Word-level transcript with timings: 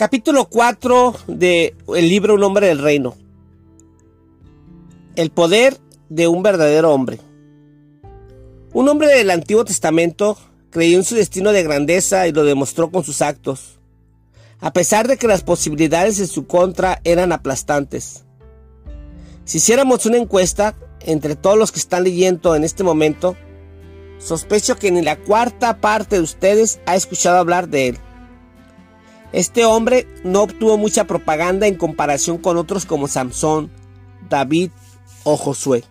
Capítulo 0.00 0.46
4 0.46 1.14
de 1.26 1.76
el 1.94 2.08
libro 2.08 2.32
Un 2.32 2.42
hombre 2.42 2.68
del 2.68 2.78
reino. 2.78 3.18
El 5.14 5.28
poder 5.28 5.76
de 6.08 6.26
un 6.26 6.42
verdadero 6.42 6.94
hombre. 6.94 7.20
Un 8.72 8.88
hombre 8.88 9.08
del 9.08 9.30
Antiguo 9.30 9.66
Testamento 9.66 10.38
creyó 10.70 10.96
en 10.96 11.04
su 11.04 11.16
destino 11.16 11.52
de 11.52 11.64
grandeza 11.64 12.26
y 12.26 12.32
lo 12.32 12.44
demostró 12.44 12.90
con 12.90 13.04
sus 13.04 13.20
actos, 13.20 13.78
a 14.58 14.72
pesar 14.72 15.06
de 15.06 15.18
que 15.18 15.26
las 15.26 15.42
posibilidades 15.42 16.18
en 16.18 16.28
su 16.28 16.46
contra 16.46 17.02
eran 17.04 17.30
aplastantes. 17.30 18.24
Si 19.44 19.58
hiciéramos 19.58 20.06
una 20.06 20.16
encuesta 20.16 20.76
entre 21.00 21.36
todos 21.36 21.58
los 21.58 21.72
que 21.72 21.78
están 21.78 22.04
leyendo 22.04 22.56
en 22.56 22.64
este 22.64 22.84
momento, 22.84 23.36
sospecho 24.16 24.76
que 24.76 24.90
ni 24.90 25.02
la 25.02 25.16
cuarta 25.16 25.82
parte 25.82 26.16
de 26.16 26.22
ustedes 26.22 26.80
ha 26.86 26.96
escuchado 26.96 27.36
hablar 27.36 27.68
de 27.68 27.88
él. 27.88 27.98
Este 29.32 29.64
hombre 29.64 30.08
no 30.24 30.42
obtuvo 30.42 30.76
mucha 30.76 31.06
propaganda 31.06 31.66
en 31.66 31.76
comparación 31.76 32.38
con 32.38 32.56
otros 32.56 32.84
como 32.84 33.06
Samson, 33.06 33.70
David 34.28 34.70
o 35.24 35.36
Josué. 35.36 35.84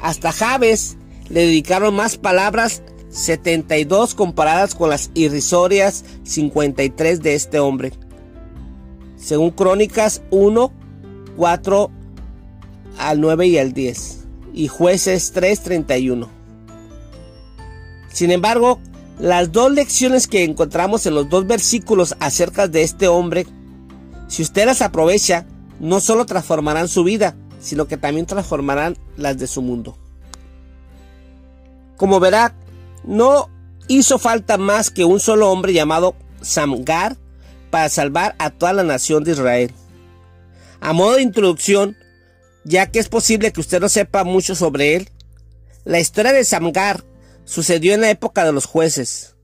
Hasta 0.00 0.32
Javes 0.32 0.96
le 1.28 1.40
dedicaron 1.40 1.94
más 1.94 2.16
palabras 2.16 2.82
72 3.10 4.14
comparadas 4.14 4.74
con 4.74 4.90
las 4.90 5.10
irrisorias 5.14 6.04
53 6.24 7.22
de 7.22 7.34
este 7.34 7.60
hombre. 7.60 7.92
Según 9.16 9.52
Crónicas 9.52 10.22
1, 10.30 10.72
4 11.36 11.90
al 12.98 13.20
9 13.20 13.46
y 13.46 13.58
al 13.58 13.72
10 13.72 14.24
y 14.52 14.68
Jueces 14.68 15.32
3, 15.32 15.60
31. 15.60 16.28
Sin 18.12 18.30
embargo, 18.30 18.80
las 19.18 19.52
dos 19.52 19.72
lecciones 19.72 20.26
que 20.26 20.44
encontramos 20.44 21.06
en 21.06 21.14
los 21.14 21.28
dos 21.28 21.46
versículos 21.46 22.16
acerca 22.20 22.68
de 22.68 22.82
este 22.82 23.08
hombre, 23.08 23.46
si 24.28 24.42
usted 24.42 24.66
las 24.66 24.82
aprovecha, 24.82 25.46
no 25.80 26.00
solo 26.00 26.26
transformarán 26.26 26.88
su 26.88 27.04
vida, 27.04 27.36
sino 27.60 27.86
que 27.86 27.96
también 27.96 28.26
transformarán 28.26 28.96
las 29.16 29.38
de 29.38 29.46
su 29.46 29.62
mundo. 29.62 29.96
Como 31.96 32.20
verá, 32.20 32.54
no 33.04 33.48
hizo 33.88 34.18
falta 34.18 34.58
más 34.58 34.90
que 34.90 35.04
un 35.04 35.20
solo 35.20 35.50
hombre 35.50 35.72
llamado 35.72 36.14
Samgar 36.40 37.16
para 37.70 37.88
salvar 37.88 38.34
a 38.38 38.50
toda 38.50 38.72
la 38.72 38.84
nación 38.84 39.24
de 39.24 39.32
Israel. 39.32 39.72
A 40.80 40.92
modo 40.92 41.14
de 41.14 41.22
introducción, 41.22 41.96
ya 42.64 42.90
que 42.90 42.98
es 42.98 43.08
posible 43.08 43.52
que 43.52 43.60
usted 43.60 43.80
no 43.80 43.88
sepa 43.88 44.24
mucho 44.24 44.54
sobre 44.54 44.96
él, 44.96 45.10
la 45.84 46.00
historia 46.00 46.32
de 46.32 46.44
Samgar 46.44 47.04
sucedió 47.44 47.94
en 47.94 48.02
la 48.02 48.10
época 48.10 48.44
de 48.44 48.52
los 48.52 48.66
jueces. 48.66 49.36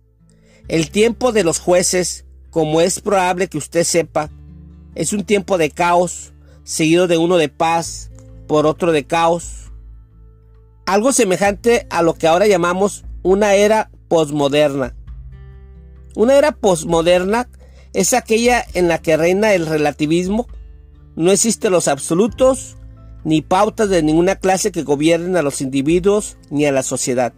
El 0.69 0.91
tiempo 0.91 1.33
de 1.33 1.45
los 1.45 1.59
jueces, 1.59 2.25
como 2.51 2.81
es 2.81 3.01
probable 3.01 3.49
que 3.49 3.59
usted 3.59 3.85
sepa, 3.85 4.31
es 4.95 5.13
un 5.13 5.25
tiempo 5.25 5.59
de 5.59 5.71
caos, 5.71 6.33
seguido 6.65 7.07
de 7.07 7.19
uno 7.19 7.37
de 7.37 7.49
paz, 7.49 8.11
por 8.47 8.67
otro 8.67 8.93
de 8.93 9.05
caos. 9.05 9.71
Algo 10.87 11.13
semejante 11.13 11.87
a 11.91 12.03
lo 12.03 12.15
que 12.15 12.27
ahora 12.27 12.47
llamamos 12.47 13.05
una 13.23 13.55
era 13.55 13.91
posmoderna. 14.09 14.97
Una 16.17 16.37
era 16.37 16.53
posmoderna 16.53 17.49
es 17.93 18.15
aquella 18.15 18.65
en 18.75 18.89
la 18.89 18.99
que 18.99 19.17
reina 19.17 19.55
el 19.55 19.67
relativismo, 19.67 20.47
no 21.17 21.33
existen 21.33 21.73
los 21.73 21.89
absolutos 21.89 22.77
ni 23.25 23.43
pautas 23.43 23.89
de 23.91 24.03
ninguna 24.03 24.37
clase 24.37 24.73
que 24.73 24.83
gobiernen 24.83 25.37
a 25.37 25.43
los 25.43 25.61
individuos 25.61 26.37
ni 26.51 26.65
a 26.67 26.73
la 26.73 26.83
sociedad. 26.83 27.35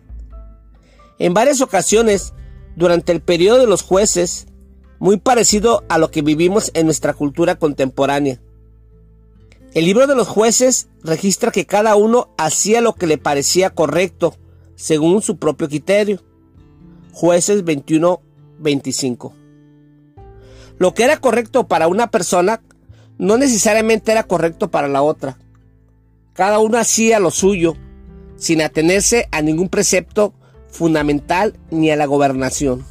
En 1.22 1.34
varias 1.34 1.60
ocasiones, 1.60 2.34
durante 2.74 3.12
el 3.12 3.20
periodo 3.20 3.60
de 3.60 3.68
los 3.68 3.82
jueces, 3.82 4.48
muy 4.98 5.18
parecido 5.18 5.84
a 5.88 5.96
lo 5.96 6.10
que 6.10 6.20
vivimos 6.20 6.72
en 6.74 6.86
nuestra 6.86 7.14
cultura 7.14 7.54
contemporánea. 7.54 8.40
El 9.72 9.84
libro 9.84 10.08
de 10.08 10.16
los 10.16 10.26
jueces 10.26 10.88
registra 11.04 11.52
que 11.52 11.64
cada 11.64 11.94
uno 11.94 12.34
hacía 12.38 12.80
lo 12.80 12.96
que 12.96 13.06
le 13.06 13.18
parecía 13.18 13.70
correcto, 13.70 14.34
según 14.74 15.22
su 15.22 15.36
propio 15.36 15.68
criterio. 15.68 16.20
Jueces 17.12 17.64
21-25. 17.64 19.32
Lo 20.76 20.92
que 20.92 21.04
era 21.04 21.18
correcto 21.18 21.68
para 21.68 21.86
una 21.86 22.10
persona 22.10 22.64
no 23.18 23.38
necesariamente 23.38 24.10
era 24.10 24.24
correcto 24.24 24.72
para 24.72 24.88
la 24.88 25.02
otra. 25.02 25.38
Cada 26.32 26.58
uno 26.58 26.78
hacía 26.78 27.20
lo 27.20 27.30
suyo, 27.30 27.76
sin 28.34 28.60
atenerse 28.60 29.28
a 29.30 29.40
ningún 29.40 29.68
precepto 29.68 30.34
fundamental 30.72 31.54
ni 31.70 31.90
a 31.90 31.96
la 31.96 32.06
gobernación. 32.06 32.84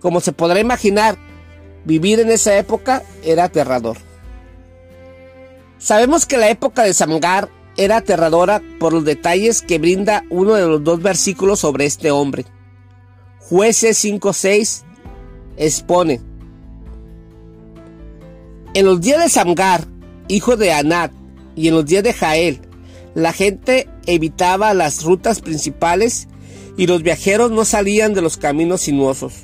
Como 0.00 0.20
se 0.20 0.32
podrá 0.32 0.60
imaginar, 0.60 1.16
vivir 1.86 2.20
en 2.20 2.30
esa 2.30 2.58
época 2.58 3.02
era 3.22 3.44
aterrador. 3.44 3.96
Sabemos 5.78 6.26
que 6.26 6.36
la 6.36 6.50
época 6.50 6.82
de 6.82 6.92
Samgar 6.92 7.48
era 7.76 7.98
aterradora 7.98 8.62
por 8.78 8.92
los 8.92 9.04
detalles 9.04 9.62
que 9.62 9.78
brinda 9.78 10.24
uno 10.30 10.54
de 10.54 10.66
los 10.66 10.84
dos 10.84 11.00
versículos 11.00 11.60
sobre 11.60 11.86
este 11.86 12.10
hombre. 12.10 12.44
Jueces 13.40 14.04
5.6 14.04 14.82
expone. 15.56 16.20
En 18.74 18.86
los 18.86 19.00
días 19.00 19.22
de 19.22 19.28
Samgar, 19.28 19.86
hijo 20.28 20.56
de 20.56 20.72
Anat, 20.72 21.12
y 21.54 21.68
en 21.68 21.74
los 21.74 21.86
días 21.86 22.02
de 22.02 22.12
Jael, 22.12 22.60
la 23.14 23.32
gente 23.32 23.88
evitaba 24.06 24.74
las 24.74 25.04
rutas 25.04 25.40
principales 25.40 26.28
y 26.76 26.86
los 26.86 27.02
viajeros 27.02 27.50
no 27.50 27.64
salían 27.64 28.14
de 28.14 28.22
los 28.22 28.36
caminos 28.36 28.82
sinuosos. 28.82 29.34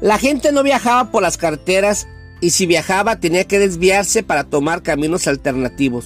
La 0.00 0.18
gente 0.18 0.52
no 0.52 0.62
viajaba 0.62 1.10
por 1.10 1.22
las 1.22 1.38
carreteras 1.38 2.06
y 2.40 2.50
si 2.50 2.66
viajaba 2.66 3.18
tenía 3.18 3.44
que 3.44 3.58
desviarse 3.58 4.22
para 4.22 4.44
tomar 4.44 4.82
caminos 4.82 5.26
alternativos. 5.26 6.04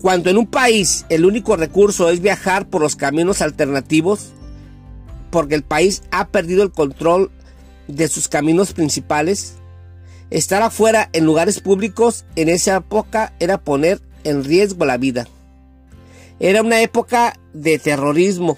Cuando 0.00 0.30
en 0.30 0.38
un 0.38 0.46
país 0.46 1.04
el 1.08 1.24
único 1.24 1.56
recurso 1.56 2.08
es 2.08 2.20
viajar 2.20 2.68
por 2.68 2.80
los 2.80 2.96
caminos 2.96 3.42
alternativos, 3.42 4.32
porque 5.30 5.54
el 5.54 5.62
país 5.62 6.02
ha 6.10 6.28
perdido 6.28 6.62
el 6.62 6.70
control 6.70 7.30
de 7.88 8.08
sus 8.08 8.28
caminos 8.28 8.72
principales, 8.72 9.54
estar 10.30 10.62
afuera 10.62 11.10
en 11.12 11.26
lugares 11.26 11.60
públicos 11.60 12.24
en 12.36 12.48
esa 12.48 12.76
época 12.76 13.34
era 13.40 13.58
poner 13.58 14.00
en 14.24 14.44
riesgo 14.44 14.84
la 14.86 14.96
vida. 14.96 15.26
Era 16.42 16.62
una 16.62 16.80
época 16.80 17.38
de 17.52 17.78
terrorismo 17.78 18.56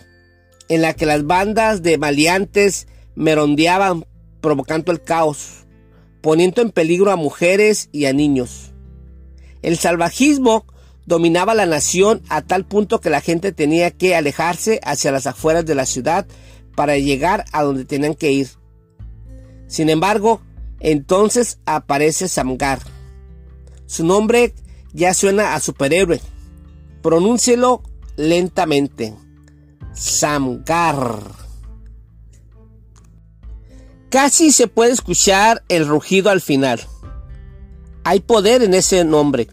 en 0.69 0.83
la 0.83 0.95
que 0.95 1.05
las 1.05 1.27
bandas 1.27 1.83
de 1.83 1.99
maleantes 1.99 2.87
merondeaban 3.17 4.07
provocando 4.41 4.93
el 4.93 5.03
caos, 5.03 5.67
poniendo 6.21 6.63
en 6.63 6.71
peligro 6.71 7.11
a 7.11 7.17
mujeres 7.17 7.89
y 7.91 8.05
a 8.05 8.13
niños. 8.13 8.73
El 9.63 9.77
salvajismo 9.79 10.65
dominaba 11.07 11.55
la 11.55 11.67
nación 11.67 12.23
a 12.29 12.43
tal 12.43 12.65
punto 12.65 13.01
que 13.01 13.11
la 13.11 13.21
gente 13.21 13.51
tenía 13.51 13.91
que 13.91 14.15
alejarse 14.15 14.81
hacia 14.85 15.11
las 15.11 15.27
afueras 15.27 15.67
de 15.67 15.75
la 15.75 15.85
ciudad 15.85 16.29
para 16.77 16.97
llegar 16.99 17.47
a 17.51 17.65
donde 17.65 17.85
tenían 17.85 18.15
que 18.15 18.31
ir. 18.31 18.49
Sin 19.67 19.91
embargo, 19.91 20.41
entonces 20.79 21.59
aparece 21.67 22.29
Samgar. 22.29 22.79
Su 23.87 24.07
nombre 24.07 24.55
ya 24.93 25.15
suena 25.15 25.55
a 25.55 25.61
superhéroe 25.61 26.21
Pronúncielo 27.03 27.83
lentamente. 28.17 29.15
Samgar. 29.93 31.21
Casi 34.09 34.53
se 34.53 34.69
puede 34.69 34.93
escuchar 34.93 35.65
el 35.69 35.89
rugido 35.89 36.31
al 36.31 36.41
final. 36.41 36.81
Hay 38.05 38.21
poder 38.21 38.63
en 38.63 38.75
ese 38.75 39.05
nombre. 39.05 39.49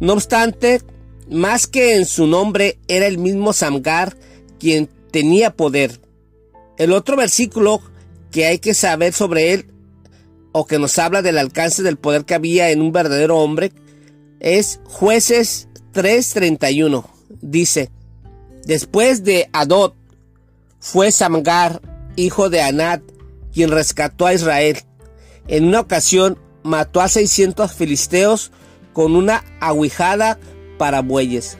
No 0.00 0.14
obstante, 0.14 0.82
más 1.28 1.66
que 1.66 1.96
en 1.96 2.06
su 2.06 2.26
nombre, 2.26 2.78
era 2.88 3.06
el 3.06 3.18
mismo 3.18 3.52
Samgar 3.52 4.16
quien 4.58 4.88
tenía 5.10 5.54
poder. 5.54 6.00
El 6.78 6.92
otro 6.92 7.16
versículo 7.16 7.80
que 8.30 8.46
hay 8.46 8.58
que 8.58 8.74
saber 8.74 9.12
sobre 9.12 9.52
él, 9.52 9.66
o 10.52 10.66
que 10.66 10.78
nos 10.78 10.98
habla 10.98 11.22
del 11.22 11.38
alcance 11.38 11.82
del 11.82 11.96
poder 11.96 12.24
que 12.24 12.34
había 12.34 12.70
en 12.70 12.80
un 12.80 12.92
verdadero 12.92 13.38
hombre, 13.38 13.72
es 14.40 14.80
jueces 14.84 15.68
3.31 15.96 17.06
dice, 17.40 17.90
después 18.66 19.24
de 19.24 19.48
Adot 19.54 19.94
fue 20.78 21.10
Samgar, 21.10 21.80
hijo 22.16 22.50
de 22.50 22.60
Anat, 22.60 23.00
quien 23.54 23.70
rescató 23.70 24.26
a 24.26 24.34
Israel. 24.34 24.76
En 25.48 25.64
una 25.64 25.80
ocasión 25.80 26.38
mató 26.62 27.00
a 27.00 27.08
600 27.08 27.72
filisteos 27.72 28.52
con 28.92 29.16
una 29.16 29.42
aguijada 29.58 30.38
para 30.76 31.00
bueyes. 31.00 31.56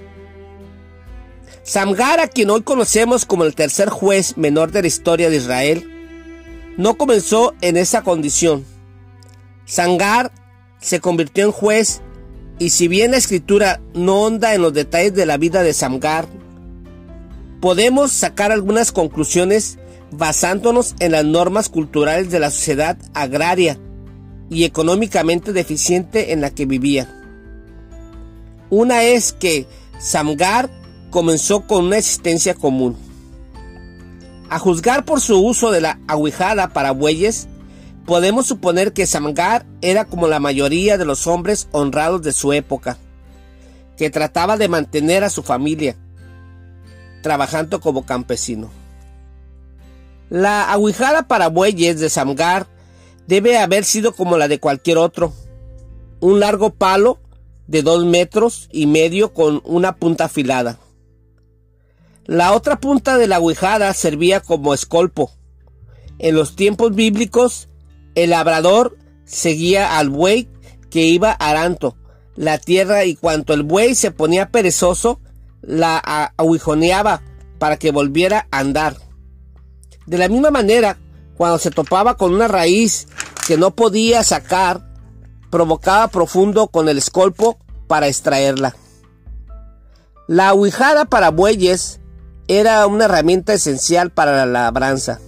Samgar, 1.62 2.20
a 2.20 2.28
quien 2.28 2.50
hoy 2.50 2.62
conocemos 2.62 3.24
como 3.24 3.44
el 3.44 3.54
tercer 3.54 3.88
juez 3.88 4.36
menor 4.36 4.70
de 4.70 4.82
la 4.82 4.88
historia 4.88 5.30
de 5.30 5.36
Israel, 5.36 5.90
no 6.76 6.98
comenzó 6.98 7.54
en 7.62 7.78
esa 7.78 8.02
condición. 8.02 8.66
Samgar 9.64 10.30
se 10.78 11.00
convirtió 11.00 11.46
en 11.46 11.52
juez 11.52 12.02
y 12.58 12.70
si 12.70 12.88
bien 12.88 13.11
la 13.11 13.19
escritura 13.19 13.81
no 13.94 14.23
honda 14.23 14.55
en 14.55 14.62
los 14.62 14.73
detalles 14.73 15.14
de 15.14 15.26
la 15.26 15.37
vida 15.37 15.62
de 15.62 15.75
Samgar, 15.75 16.26
podemos 17.61 18.12
sacar 18.12 18.53
algunas 18.53 18.93
conclusiones 18.93 19.79
basándonos 20.11 20.94
en 21.00 21.12
las 21.12 21.25
normas 21.25 21.69
culturales 21.69 22.31
de 22.31 22.41
la 22.41 22.50
sociedad 22.50 22.97
agraria 23.12 23.79
y 24.49 24.64
económicamente 24.64 25.53
deficiente 25.53 26.32
en 26.32 26.41
la 26.41 26.50
que 26.50 26.67
vivía. 26.67 27.12
Una 28.70 29.05
es 29.05 29.32
que 29.32 29.67
Samgar 29.99 30.70
comenzó 31.11 31.67
con 31.67 31.87
una 31.87 31.99
existencia 31.99 32.55
común. 32.55 32.97
A 34.49 34.58
juzgar 34.58 35.05
por 35.05 35.20
su 35.20 35.38
uso 35.38 35.73
de 35.73 35.81
la 35.81 35.99
aguijada 36.06 36.69
para 36.69 36.93
bueyes, 36.93 37.49
podemos 38.06 38.47
suponer 38.47 38.93
que 38.93 39.06
Samgar 39.06 39.67
era 39.82 40.05
como 40.05 40.29
la 40.29 40.41
mayoría 40.41 40.97
de 40.97 41.05
los 41.05 41.26
hombres 41.26 41.69
honrados 41.73 42.23
de 42.23 42.32
su 42.32 42.53
época, 42.53 42.99
que 43.97 44.11
trataba 44.11 44.56
de 44.56 44.69
mantener 44.69 45.25
a 45.25 45.31
su 45.31 45.43
familia, 45.43 45.97
trabajando 47.23 47.81
como 47.81 48.06
campesino. 48.06 48.70
La 50.31 50.73
aguijada 50.73 51.29
para 51.29 51.49
bueyes 51.49 52.00
de 52.00 52.08
Samgar 52.08 52.67
debe 53.26 53.58
haber 53.58 53.85
sido 53.85 54.12
como 54.12 54.38
la 54.38 54.49
de 54.49 54.61
cualquier 54.61 54.99
otro, 54.99 55.32
un 56.20 56.41
largo 56.41 56.70
palo 56.70 57.19
de 57.67 57.82
dos 57.82 58.05
metros 58.05 58.69
y 58.73 58.87
medio 58.87 59.35
con 59.35 59.61
una 59.64 59.97
punta 59.97 60.25
afilada. 60.25 60.79
La 62.25 62.53
otra 62.53 62.81
punta 62.81 63.19
de 63.19 63.26
la 63.26 63.37
aguijada 63.37 63.93
servía 63.94 64.41
como 64.41 64.75
escolpo. 64.75 65.31
En 66.19 66.35
los 66.35 66.56
tiempos 66.56 66.94
bíblicos, 66.94 67.69
el 68.16 68.30
labrador 68.30 68.98
seguía 69.24 69.98
al 69.98 70.10
buey 70.10 70.48
que 70.90 71.02
iba 71.02 71.30
aranto 71.30 71.96
la 72.36 72.58
tierra 72.58 73.04
y 73.04 73.16
cuanto 73.16 73.54
el 73.54 73.62
buey 73.62 73.94
se 73.94 74.10
ponía 74.10 74.50
perezoso, 74.50 75.20
la 75.62 75.98
aguijoneaba 76.36 77.22
para 77.58 77.78
que 77.78 77.90
volviera 77.90 78.46
a 78.50 78.58
andar. 78.58 78.96
De 80.04 80.18
la 80.18 80.28
misma 80.28 80.50
manera, 80.50 80.98
cuando 81.36 81.58
se 81.58 81.70
topaba 81.70 82.16
con 82.16 82.34
una 82.34 82.46
raíz 82.46 83.08
que 83.46 83.56
no 83.56 83.74
podía 83.74 84.22
sacar, 84.22 84.86
provocaba 85.50 86.08
profundo 86.08 86.69
con 86.69 86.88
el 86.88 86.98
escolpo 86.98 87.58
para 87.86 88.06
extraerla. 88.06 88.76
La 90.28 90.50
aguijada 90.50 91.06
para 91.06 91.30
bueyes 91.30 92.00
era 92.48 92.86
una 92.86 93.06
herramienta 93.06 93.54
esencial 93.54 94.10
para 94.10 94.32
la 94.32 94.46
labranza. 94.46 95.20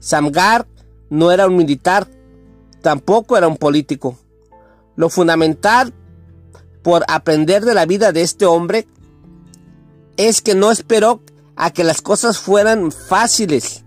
Samgar 0.00 0.66
no 1.12 1.30
era 1.30 1.46
un 1.46 1.56
militar, 1.56 2.08
tampoco 2.80 3.36
era 3.36 3.46
un 3.46 3.58
político. 3.58 4.16
Lo 4.96 5.10
fundamental 5.10 5.92
por 6.82 7.04
aprender 7.06 7.66
de 7.66 7.74
la 7.74 7.84
vida 7.84 8.12
de 8.12 8.22
este 8.22 8.46
hombre 8.46 8.88
es 10.16 10.40
que 10.40 10.54
no 10.54 10.70
esperó 10.70 11.20
a 11.54 11.70
que 11.70 11.84
las 11.84 12.00
cosas 12.00 12.38
fueran 12.38 12.90
fáciles 12.90 13.84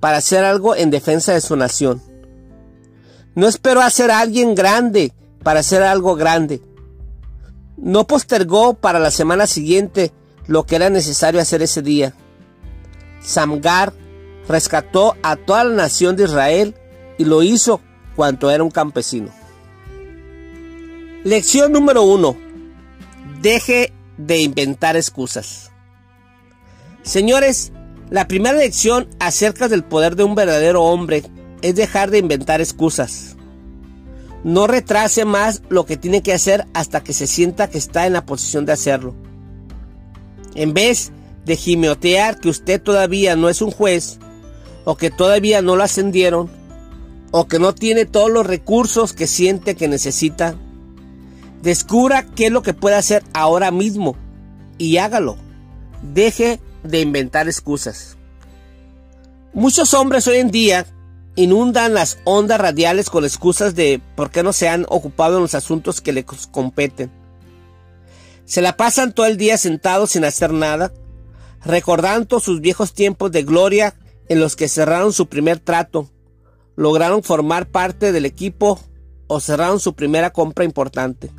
para 0.00 0.16
hacer 0.16 0.44
algo 0.44 0.74
en 0.74 0.88
defensa 0.88 1.34
de 1.34 1.42
su 1.42 1.56
nación. 1.56 2.00
No 3.34 3.48
esperó 3.48 3.82
a 3.82 3.90
ser 3.90 4.10
alguien 4.10 4.54
grande 4.54 5.12
para 5.42 5.60
hacer 5.60 5.82
algo 5.82 6.16
grande. 6.16 6.62
No 7.76 8.06
postergó 8.06 8.72
para 8.72 8.98
la 8.98 9.10
semana 9.10 9.46
siguiente 9.46 10.10
lo 10.46 10.64
que 10.64 10.76
era 10.76 10.88
necesario 10.88 11.38
hacer 11.38 11.60
ese 11.60 11.82
día. 11.82 12.14
Samgar 13.20 13.92
rescató 14.48 15.16
a 15.22 15.36
toda 15.36 15.64
la 15.64 15.74
nación 15.74 16.16
de 16.16 16.24
Israel 16.24 16.74
y 17.18 17.24
lo 17.24 17.42
hizo 17.42 17.80
cuanto 18.16 18.50
era 18.50 18.64
un 18.64 18.70
campesino. 18.70 19.30
Lección 21.24 21.72
número 21.72 22.02
uno. 22.02 22.36
Deje 23.40 23.92
de 24.16 24.40
inventar 24.40 24.96
excusas. 24.96 25.70
Señores, 27.02 27.72
la 28.10 28.28
primera 28.28 28.56
lección 28.56 29.08
acerca 29.20 29.68
del 29.68 29.84
poder 29.84 30.16
de 30.16 30.24
un 30.24 30.34
verdadero 30.34 30.82
hombre 30.82 31.24
es 31.62 31.74
dejar 31.74 32.10
de 32.10 32.18
inventar 32.18 32.60
excusas. 32.60 33.36
No 34.44 34.66
retrase 34.66 35.24
más 35.24 35.62
lo 35.68 35.86
que 35.86 35.96
tiene 35.96 36.22
que 36.22 36.32
hacer 36.32 36.66
hasta 36.74 37.02
que 37.02 37.12
se 37.12 37.26
sienta 37.26 37.70
que 37.70 37.78
está 37.78 38.06
en 38.06 38.12
la 38.12 38.26
posición 38.26 38.66
de 38.66 38.72
hacerlo. 38.72 39.14
En 40.54 40.74
vez 40.74 41.12
de 41.44 41.56
gimotear 41.56 42.38
que 42.38 42.48
usted 42.48 42.82
todavía 42.82 43.36
no 43.36 43.48
es 43.48 43.62
un 43.62 43.70
juez, 43.70 44.18
o 44.84 44.96
que 44.96 45.10
todavía 45.10 45.62
no 45.62 45.76
lo 45.76 45.84
ascendieron, 45.84 46.50
o 47.30 47.46
que 47.46 47.58
no 47.58 47.74
tiene 47.74 48.04
todos 48.04 48.30
los 48.30 48.46
recursos 48.46 49.12
que 49.12 49.26
siente 49.26 49.74
que 49.74 49.88
necesita, 49.88 50.54
descubra 51.62 52.26
qué 52.26 52.46
es 52.46 52.52
lo 52.52 52.62
que 52.62 52.74
puede 52.74 52.96
hacer 52.96 53.22
ahora 53.32 53.70
mismo 53.70 54.16
y 54.78 54.98
hágalo. 54.98 55.36
Deje 56.02 56.60
de 56.82 57.00
inventar 57.00 57.46
excusas. 57.46 58.16
Muchos 59.54 59.94
hombres 59.94 60.26
hoy 60.26 60.38
en 60.38 60.50
día 60.50 60.86
inundan 61.36 61.94
las 61.94 62.18
ondas 62.24 62.60
radiales 62.60 63.08
con 63.08 63.24
excusas 63.24 63.74
de 63.74 64.00
por 64.16 64.30
qué 64.30 64.42
no 64.42 64.52
se 64.52 64.68
han 64.68 64.84
ocupado 64.88 65.36
en 65.36 65.42
los 65.42 65.54
asuntos 65.54 66.00
que 66.00 66.12
les 66.12 66.24
competen. 66.50 67.10
Se 68.44 68.60
la 68.60 68.76
pasan 68.76 69.12
todo 69.12 69.26
el 69.26 69.36
día 69.36 69.56
sentados 69.56 70.10
sin 70.10 70.24
hacer 70.24 70.52
nada, 70.52 70.92
recordando 71.64 72.40
sus 72.40 72.60
viejos 72.60 72.92
tiempos 72.92 73.30
de 73.30 73.44
gloria 73.44 73.94
en 74.28 74.40
los 74.40 74.56
que 74.56 74.68
cerraron 74.68 75.12
su 75.12 75.28
primer 75.28 75.58
trato, 75.58 76.10
lograron 76.76 77.22
formar 77.22 77.68
parte 77.68 78.12
del 78.12 78.26
equipo 78.26 78.80
o 79.26 79.40
cerraron 79.40 79.80
su 79.80 79.94
primera 79.94 80.30
compra 80.30 80.64
importante. 80.64 81.30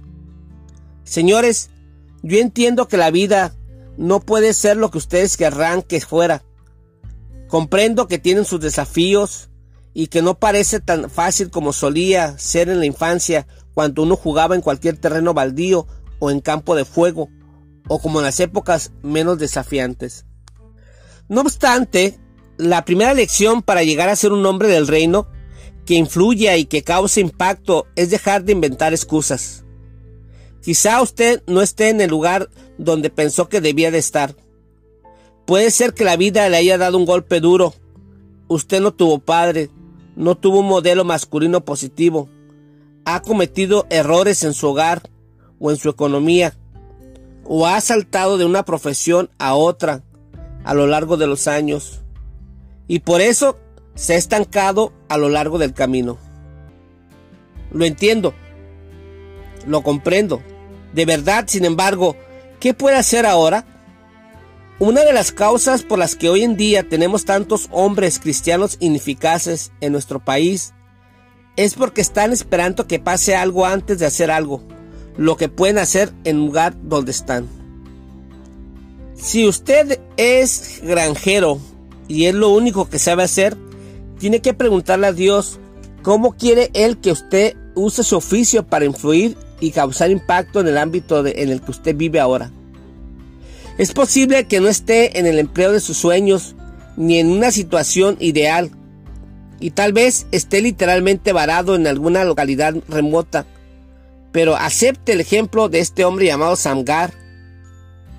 Señores, 1.03 1.69
yo 2.21 2.37
entiendo 2.39 2.87
que 2.87 2.97
la 2.97 3.11
vida 3.11 3.55
no 3.97 4.19
puede 4.19 4.53
ser 4.53 4.77
lo 4.77 4.89
que 4.89 4.97
ustedes 4.97 5.37
querrán 5.37 5.81
que 5.81 6.01
fuera. 6.01 6.43
Comprendo 7.47 8.07
que 8.07 8.17
tienen 8.17 8.45
sus 8.45 8.59
desafíos 8.59 9.49
y 9.93 10.07
que 10.07 10.21
no 10.21 10.39
parece 10.39 10.79
tan 10.79 11.09
fácil 11.09 11.51
como 11.51 11.73
solía 11.73 12.37
ser 12.39 12.69
en 12.69 12.79
la 12.79 12.85
infancia 12.85 13.45
cuando 13.73 14.03
uno 14.03 14.15
jugaba 14.15 14.55
en 14.55 14.61
cualquier 14.61 14.97
terreno 14.97 15.33
baldío 15.33 15.87
o 16.19 16.31
en 16.31 16.39
campo 16.39 16.75
de 16.75 16.85
fuego, 16.85 17.29
o 17.87 17.99
como 17.99 18.19
en 18.19 18.25
las 18.25 18.39
épocas 18.39 18.91
menos 19.01 19.37
desafiantes. 19.39 20.25
No 21.27 21.41
obstante, 21.41 22.19
la 22.57 22.85
primera 22.85 23.13
lección 23.13 23.61
para 23.61 23.83
llegar 23.83 24.09
a 24.09 24.15
ser 24.15 24.31
un 24.31 24.45
hombre 24.45 24.67
del 24.67 24.87
reino 24.87 25.27
que 25.85 25.95
influya 25.95 26.55
y 26.57 26.65
que 26.65 26.83
cause 26.83 27.19
impacto 27.19 27.87
es 27.95 28.09
dejar 28.09 28.43
de 28.43 28.53
inventar 28.53 28.93
excusas. 28.93 29.63
Quizá 30.61 31.01
usted 31.01 31.43
no 31.45 31.61
esté 31.61 31.89
en 31.89 31.99
el 31.99 32.09
lugar 32.09 32.49
donde 32.77 33.09
pensó 33.09 33.49
que 33.49 33.59
debía 33.59 33.91
de 33.91 33.97
estar. 33.97 34.35
Puede 35.45 35.71
ser 35.71 35.93
que 35.93 36.05
la 36.05 36.15
vida 36.15 36.47
le 36.47 36.55
haya 36.57 36.77
dado 36.77 36.97
un 36.97 37.05
golpe 37.05 37.41
duro. 37.41 37.73
Usted 38.47 38.81
no 38.81 38.93
tuvo 38.93 39.19
padre, 39.19 39.69
no 40.15 40.35
tuvo 40.35 40.59
un 40.59 40.67
modelo 40.67 41.03
masculino 41.03 41.65
positivo. 41.65 42.29
Ha 43.03 43.21
cometido 43.21 43.87
errores 43.89 44.43
en 44.43 44.53
su 44.53 44.69
hogar 44.69 45.09
o 45.59 45.69
en 45.69 45.77
su 45.77 45.89
economía. 45.89 46.55
O 47.43 47.67
ha 47.67 47.81
saltado 47.81 48.37
de 48.37 48.45
una 48.45 48.63
profesión 48.63 49.29
a 49.37 49.55
otra 49.55 50.03
a 50.63 50.73
lo 50.73 50.87
largo 50.87 51.17
de 51.17 51.27
los 51.27 51.47
años. 51.47 52.02
Y 52.87 52.99
por 52.99 53.21
eso 53.21 53.57
se 53.95 54.13
ha 54.13 54.17
estancado 54.17 54.93
a 55.09 55.17
lo 55.17 55.29
largo 55.29 55.57
del 55.57 55.73
camino. 55.73 56.17
Lo 57.71 57.85
entiendo. 57.85 58.33
Lo 59.65 59.81
comprendo. 59.81 60.41
De 60.93 61.05
verdad, 61.05 61.45
sin 61.47 61.65
embargo, 61.65 62.15
¿qué 62.59 62.73
puede 62.73 62.97
hacer 62.97 63.25
ahora? 63.25 63.65
Una 64.79 65.03
de 65.03 65.13
las 65.13 65.31
causas 65.31 65.83
por 65.83 65.99
las 65.99 66.15
que 66.15 66.29
hoy 66.29 66.43
en 66.43 66.57
día 66.57 66.87
tenemos 66.87 67.25
tantos 67.25 67.67
hombres 67.71 68.19
cristianos 68.19 68.77
ineficaces 68.79 69.71
en 69.81 69.91
nuestro 69.91 70.19
país 70.19 70.73
es 71.55 71.75
porque 71.75 72.01
están 72.01 72.33
esperando 72.33 72.87
que 72.87 72.99
pase 72.99 73.35
algo 73.35 73.65
antes 73.65 73.99
de 73.99 74.07
hacer 74.07 74.31
algo, 74.31 74.63
lo 75.15 75.37
que 75.37 75.49
pueden 75.49 75.77
hacer 75.77 76.11
en 76.23 76.37
lugar 76.37 76.75
donde 76.81 77.11
están. 77.11 77.47
Si 79.15 79.47
usted 79.47 79.99
es 80.17 80.81
granjero 80.83 81.59
y 82.07 82.25
es 82.25 82.35
lo 82.35 82.49
único 82.49 82.89
que 82.89 82.99
sabe 82.99 83.23
hacer, 83.23 83.57
tiene 84.19 84.39
que 84.39 84.53
preguntarle 84.53 85.07
a 85.07 85.13
Dios 85.13 85.59
cómo 86.01 86.33
quiere 86.33 86.69
Él 86.73 86.97
que 86.97 87.11
usted 87.11 87.55
use 87.75 88.03
su 88.03 88.17
oficio 88.17 88.65
para 88.65 88.85
influir 88.85 89.37
y 89.59 89.71
causar 89.71 90.11
impacto 90.11 90.59
en 90.59 90.67
el 90.67 90.77
ámbito 90.77 91.25
en 91.25 91.49
el 91.49 91.61
que 91.61 91.71
usted 91.71 91.95
vive 91.95 92.19
ahora. 92.19 92.51
Es 93.77 93.91
posible 93.91 94.45
que 94.45 94.59
no 94.59 94.67
esté 94.67 95.17
en 95.19 95.25
el 95.25 95.39
empleo 95.39 95.71
de 95.71 95.79
sus 95.79 95.97
sueños 95.97 96.55
ni 96.95 97.19
en 97.19 97.31
una 97.31 97.51
situación 97.51 98.17
ideal 98.19 98.71
y 99.59 99.71
tal 99.71 99.93
vez 99.93 100.27
esté 100.31 100.61
literalmente 100.61 101.31
varado 101.31 101.75
en 101.75 101.87
alguna 101.87 102.23
localidad 102.25 102.75
remota. 102.87 103.45
Pero 104.31 104.55
acepte 104.55 105.13
el 105.13 105.21
ejemplo 105.21 105.69
de 105.69 105.79
este 105.79 106.05
hombre 106.05 106.25
llamado 106.25 106.55
Samgar. 106.55 107.13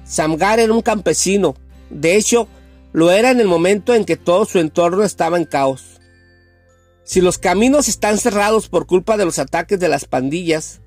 Samgar 0.05 0.59
era 0.59 0.73
un 0.73 0.81
campesino. 0.81 1.55
De 1.91 2.17
hecho, 2.17 2.49
lo 2.95 3.11
era 3.11 3.33
en 3.33 3.41
el 3.41 3.49
momento 3.49 3.93
en 3.93 4.05
que 4.05 4.17
todo 4.17 4.45
su 4.45 4.61
entorno 4.61 5.03
estaba 5.03 5.37
en 5.37 5.47
caos. 5.47 6.01
Si 7.03 7.21
los 7.21 7.39
caminos 7.39 7.89
están 7.89 8.19
cerrados 8.19 8.69
por 8.69 8.87
culpa 8.87 9.17
de 9.17 9.25
los 9.25 9.41
ataques 9.41 9.81
de 9.81 9.89
las 9.89 10.05
pandillas, 10.05 10.81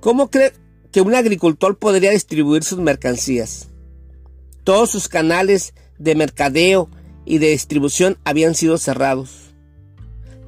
¿cómo 0.00 0.30
cree 0.30 0.52
que 0.90 1.00
un 1.00 1.14
agricultor 1.14 1.78
podría 1.78 2.10
distribuir 2.10 2.64
sus 2.64 2.80
mercancías? 2.80 3.68
Todos 4.64 4.90
sus 4.90 5.08
canales 5.08 5.74
de 5.96 6.16
mercadeo 6.16 6.90
y 7.24 7.38
de 7.38 7.50
distribución 7.50 8.18
habían 8.24 8.56
sido 8.56 8.76
cerrados. 8.76 9.54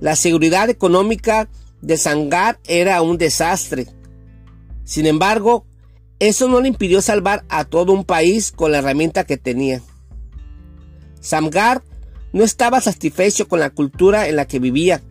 La 0.01 0.17
seguridad 0.17 0.71
económica 0.71 1.49
de 1.83 1.99
Sangar 1.99 2.59
era 2.67 3.01
un 3.01 3.17
desastre. 3.17 3.87
Sin 4.83 5.07
embargo, 5.07 5.65
eso 6.19 6.49
no 6.49 6.61
le 6.61 6.67
impidió 6.67 7.01
salvar 7.01 7.45
a 7.49 7.65
todo 7.65 7.93
un 7.93 8.05
país 8.05 8.51
con 8.51 8.73
la 8.73 8.79
herramienta 8.79 9.23
que 9.23 9.37
tenía. 9.37 9.83
Samgar 11.21 11.83
no 12.33 12.45
estaba 12.45 12.81
satisfecho 12.81 13.49
con 13.49 13.61
la 13.61 13.71
cultura 13.71 14.29
en 14.29 14.37
la 14.37 14.47
que 14.47 14.59
vivía, 14.59 15.03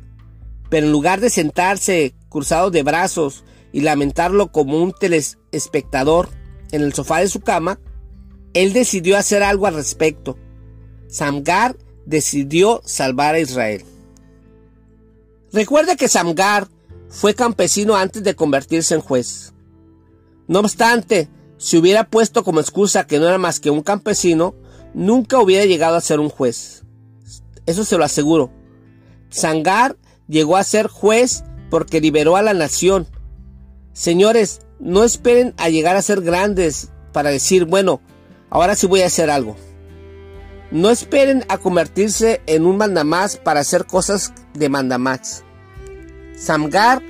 pero 0.70 0.86
en 0.86 0.92
lugar 0.92 1.20
de 1.20 1.30
sentarse 1.30 2.14
cruzado 2.30 2.72
de 2.72 2.84
brazos 2.84 3.44
y 3.72 3.82
lamentarlo 3.82 4.52
como 4.52 4.82
un 4.82 4.94
telespectador 4.94 6.30
en 6.72 6.82
el 6.82 6.94
sofá 6.94 7.20
de 7.20 7.28
su 7.28 7.42
cama, 7.42 7.80
él 8.54 8.74
decidió 8.74 9.18
hacer 9.18 9.44
algo 9.44 9.68
al 9.68 9.76
respecto. 9.76 10.38
Samgar 11.08 11.78
decidió 12.06 12.82
salvar 12.86 13.36
a 13.36 13.40
Israel. 13.40 13.84
Recuerde 15.52 15.98
que 15.98 16.08
Samgar 16.08 16.68
fue 17.10 17.34
campesino 17.34 17.96
antes 17.96 18.24
de 18.24 18.36
convertirse 18.36 18.96
en 18.96 19.02
juez. 19.02 19.54
No 20.48 20.60
obstante, 20.60 21.28
si 21.58 21.78
hubiera 21.78 22.10
puesto 22.10 22.44
como 22.44 22.60
excusa 22.60 23.06
que 23.06 23.20
no 23.20 23.28
era 23.28 23.38
más 23.38 23.60
que 23.60 23.70
un 23.70 23.82
campesino, 23.82 24.56
nunca 25.00 25.40
hubiera 25.40 25.64
llegado 25.64 25.96
a 25.96 26.02
ser 26.02 26.20
un 26.20 26.30
juez. 26.30 26.84
Eso 27.66 27.86
se 27.86 27.98
lo 27.98 28.04
aseguro. 28.04 28.52
Sangar 29.30 29.96
llegó 30.28 30.58
a 30.58 30.64
ser 30.64 30.88
juez 30.88 31.46
porque 31.70 32.02
liberó 32.02 32.36
a 32.36 32.42
la 32.42 32.54
nación. 32.54 33.08
Señores, 33.94 34.60
no 34.78 35.06
esperen 35.06 35.54
a 35.58 35.70
llegar 35.70 35.96
a 35.96 36.02
ser 36.02 36.22
grandes 36.22 36.92
para 37.14 37.30
decir, 37.30 37.64
bueno, 37.64 38.02
ahora 38.50 38.76
sí 38.76 38.88
voy 38.88 39.02
a 39.02 39.06
hacer 39.06 39.30
algo. 39.30 39.56
No 40.70 40.90
esperen 40.90 41.46
a 41.48 41.60
convertirse 41.60 42.42
en 42.46 42.66
un 42.66 42.76
mandamás 42.76 43.38
para 43.38 43.62
hacer 43.62 43.86
cosas 43.86 44.34
de 44.54 44.68
mandamás. 44.68 45.46
Samgar 46.36 47.02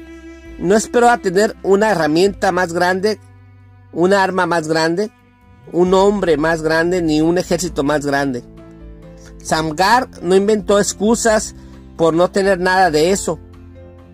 no 0.59 0.75
esperó 0.75 1.09
a 1.09 1.17
tener 1.17 1.55
una 1.63 1.89
herramienta 1.89 2.51
más 2.51 2.71
grande, 2.71 3.19
una 3.91 4.23
arma 4.23 4.45
más 4.45 4.67
grande, 4.67 5.11
un 5.71 5.93
hombre 5.93 6.37
más 6.37 6.61
grande 6.61 7.01
ni 7.01 7.21
un 7.21 7.37
ejército 7.37 7.83
más 7.83 8.05
grande. 8.05 8.43
Samgar 9.43 10.09
no 10.21 10.35
inventó 10.35 10.79
excusas 10.79 11.55
por 11.97 12.13
no 12.13 12.31
tener 12.31 12.59
nada 12.59 12.91
de 12.91 13.11
eso. 13.11 13.39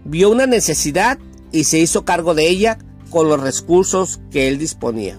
Vio 0.04 0.30
una 0.30 0.46
necesidad 0.46 1.18
y 1.52 1.64
se 1.66 1.80
hizo 1.80 2.06
cargo 2.06 2.34
de 2.34 2.48
ella 2.48 2.78
con 3.10 3.30
los 3.30 3.40
recursos 3.40 4.20
que 4.32 4.48
él 4.48 4.58
disponía. 4.58 5.18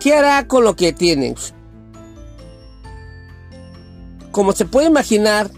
¿Qué 0.00 0.14
hará 0.14 0.46
con 0.46 0.64
lo 0.64 0.76
que 0.76 0.92
tiene? 0.92 1.34
Como 4.30 4.52
se 4.52 4.64
puede 4.64 4.88
imaginar, 4.88 5.50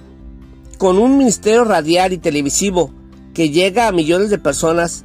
con 0.79 0.99
un 0.99 1.17
ministerio 1.17 1.65
radial 1.65 2.13
y 2.13 2.19
televisivo 2.19 2.93
que 3.33 3.51
llega 3.51 3.89
a 3.89 3.93
millones 3.93 4.31
de 4.31 4.39
personas, 4.39 5.05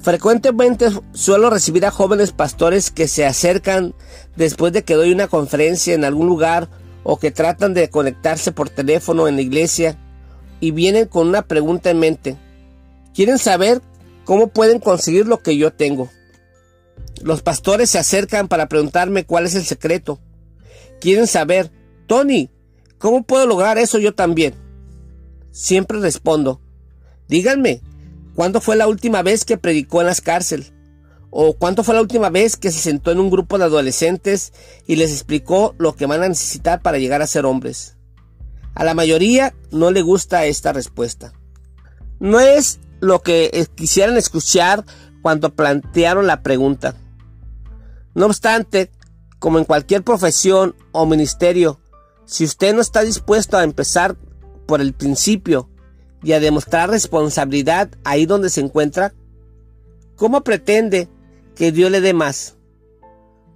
frecuentemente 0.00 0.90
suelo 1.12 1.50
recibir 1.50 1.84
a 1.86 1.90
jóvenes 1.90 2.32
pastores 2.32 2.90
que 2.90 3.08
se 3.08 3.26
acercan 3.26 3.94
después 4.36 4.72
de 4.72 4.84
que 4.84 4.94
doy 4.94 5.12
una 5.12 5.28
conferencia 5.28 5.94
en 5.94 6.04
algún 6.04 6.26
lugar 6.26 6.68
o 7.02 7.18
que 7.18 7.30
tratan 7.30 7.74
de 7.74 7.90
conectarse 7.90 8.52
por 8.52 8.70
teléfono 8.70 9.28
en 9.28 9.36
la 9.36 9.42
iglesia 9.42 9.98
y 10.60 10.70
vienen 10.70 11.06
con 11.06 11.28
una 11.28 11.42
pregunta 11.42 11.90
en 11.90 11.98
mente. 11.98 12.36
Quieren 13.14 13.38
saber 13.38 13.80
cómo 14.24 14.48
pueden 14.48 14.78
conseguir 14.78 15.26
lo 15.26 15.40
que 15.42 15.56
yo 15.56 15.72
tengo. 15.72 16.08
Los 17.22 17.42
pastores 17.42 17.90
se 17.90 17.98
acercan 17.98 18.48
para 18.48 18.68
preguntarme 18.68 19.24
cuál 19.24 19.46
es 19.46 19.54
el 19.54 19.64
secreto. 19.64 20.20
Quieren 21.00 21.26
saber, 21.26 21.70
Tony, 22.06 22.50
¿cómo 22.98 23.24
puedo 23.24 23.46
lograr 23.46 23.78
eso 23.78 23.98
yo 23.98 24.14
también? 24.14 24.54
Siempre 25.50 25.98
respondo, 25.98 26.60
díganme, 27.26 27.80
¿cuándo 28.38 28.60
fue 28.60 28.76
la 28.76 28.86
última 28.86 29.24
vez 29.24 29.44
que 29.44 29.58
predicó 29.58 30.00
en 30.00 30.06
las 30.06 30.20
cárceles? 30.20 30.72
¿O 31.28 31.54
cuándo 31.54 31.82
fue 31.82 31.96
la 31.96 32.00
última 32.00 32.30
vez 32.30 32.56
que 32.56 32.70
se 32.70 32.78
sentó 32.78 33.10
en 33.10 33.18
un 33.18 33.30
grupo 33.30 33.58
de 33.58 33.64
adolescentes 33.64 34.52
y 34.86 34.94
les 34.94 35.10
explicó 35.10 35.74
lo 35.76 35.96
que 35.96 36.06
van 36.06 36.22
a 36.22 36.28
necesitar 36.28 36.80
para 36.80 36.98
llegar 36.98 37.20
a 37.20 37.26
ser 37.26 37.46
hombres? 37.46 37.96
A 38.76 38.84
la 38.84 38.94
mayoría 38.94 39.56
no 39.72 39.90
le 39.90 40.02
gusta 40.02 40.44
esta 40.44 40.72
respuesta. 40.72 41.32
No 42.20 42.38
es 42.38 42.78
lo 43.00 43.22
que 43.22 43.66
quisieran 43.74 44.16
escuchar 44.16 44.84
cuando 45.20 45.56
plantearon 45.56 46.28
la 46.28 46.44
pregunta. 46.44 46.94
No 48.14 48.26
obstante, 48.26 48.92
como 49.40 49.58
en 49.58 49.64
cualquier 49.64 50.04
profesión 50.04 50.76
o 50.92 51.06
ministerio, 51.06 51.80
si 52.24 52.44
usted 52.44 52.72
no 52.72 52.82
está 52.82 53.02
dispuesto 53.02 53.56
a 53.56 53.64
empezar 53.64 54.16
por 54.68 54.80
el 54.80 54.92
principio 54.92 55.68
y 56.22 56.32
a 56.32 56.40
demostrar 56.40 56.90
responsabilidad 56.90 57.90
ahí 58.04 58.26
donde 58.26 58.50
se 58.50 58.60
encuentra, 58.60 59.14
¿cómo 60.16 60.42
pretende 60.42 61.08
que 61.54 61.72
Dios 61.72 61.90
le 61.90 62.00
dé 62.00 62.12
más? 62.12 62.56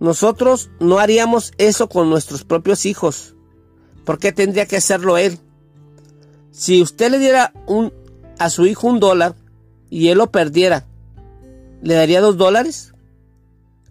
Nosotros 0.01 0.71
no 0.81 0.99
haríamos 0.99 1.53
eso 1.59 1.89
con 1.89 2.11
nuestros 2.11 2.45
propios 2.45 2.87
hijos. 2.87 3.37
¿Por 4.05 4.19
qué 4.19 4.33
tendría 4.33 4.67
que 4.67 4.77
hacerlo 4.77 5.17
él? 5.17 5.39
Si 6.51 6.83
usted 6.83 7.11
le 7.11 7.19
diera 7.19 7.53
a 8.39 8.51
su 8.51 8.67
hijo 8.67 8.89
un 8.89 9.01
dólar 9.01 9.37
y 9.91 10.09
él 10.09 10.19
lo 10.19 10.31
perdiera, 10.31 10.87
¿le 11.83 11.95
daría 11.95 12.21
dos 12.21 12.37
dólares? 12.37 12.93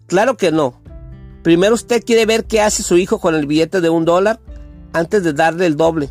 Claro 0.06 0.36
que 0.36 0.52
no. 0.52 0.80
Primero 1.42 1.74
usted 1.74 2.04
quiere 2.04 2.26
ver 2.26 2.44
qué 2.44 2.60
hace 2.60 2.82
su 2.82 2.98
hijo 2.98 3.18
con 3.18 3.34
el 3.34 3.46
billete 3.46 3.80
de 3.80 3.88
un 3.88 4.04
dólar 4.04 4.38
antes 4.92 5.24
de 5.24 5.32
darle 5.32 5.66
el 5.66 5.76
doble. 5.76 6.10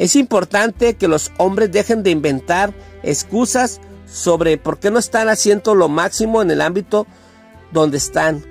Es 0.00 0.16
importante 0.16 0.94
que 0.94 1.08
los 1.08 1.30
hombres 1.36 1.70
dejen 1.70 2.02
de 2.02 2.10
inventar 2.10 2.72
excusas 3.02 3.82
sobre 4.10 4.56
por 4.56 4.78
qué 4.78 4.90
no 4.90 4.98
están 4.98 5.28
haciendo 5.28 5.74
lo 5.74 5.90
máximo 5.90 6.40
en 6.40 6.50
el 6.50 6.62
ámbito 6.62 7.06
donde 7.70 7.98
están, 7.98 8.42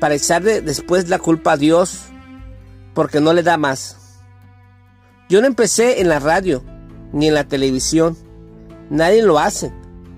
para 0.00 0.14
echarle 0.14 0.62
después 0.62 1.10
la 1.10 1.18
culpa 1.18 1.52
a 1.52 1.56
Dios 1.58 2.04
porque 2.94 3.20
no 3.20 3.34
le 3.34 3.42
da 3.42 3.58
más. 3.58 3.98
Yo 5.28 5.42
no 5.42 5.46
empecé 5.46 6.00
en 6.00 6.08
la 6.08 6.18
radio 6.18 6.64
ni 7.12 7.28
en 7.28 7.34
la 7.34 7.44
televisión. 7.44 8.16
Nadie 8.88 9.22
lo 9.22 9.38
hace. 9.38 9.70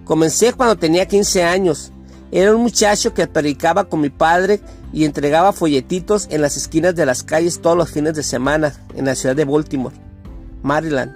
Comencé 0.04 0.52
cuando 0.52 0.76
tenía 0.76 1.08
15 1.08 1.42
años. 1.42 1.90
Era 2.30 2.54
un 2.54 2.62
muchacho 2.62 3.12
que 3.14 3.26
predicaba 3.26 3.88
con 3.88 4.00
mi 4.00 4.10
padre 4.10 4.60
y 4.92 5.06
entregaba 5.06 5.52
folletitos 5.52 6.28
en 6.30 6.40
las 6.40 6.56
esquinas 6.56 6.94
de 6.94 7.04
las 7.04 7.24
calles 7.24 7.60
todos 7.60 7.76
los 7.76 7.90
fines 7.90 8.14
de 8.14 8.22
semana 8.22 8.72
en 8.94 9.06
la 9.06 9.16
ciudad 9.16 9.34
de 9.34 9.44
Baltimore. 9.44 10.11
Maryland. 10.62 11.14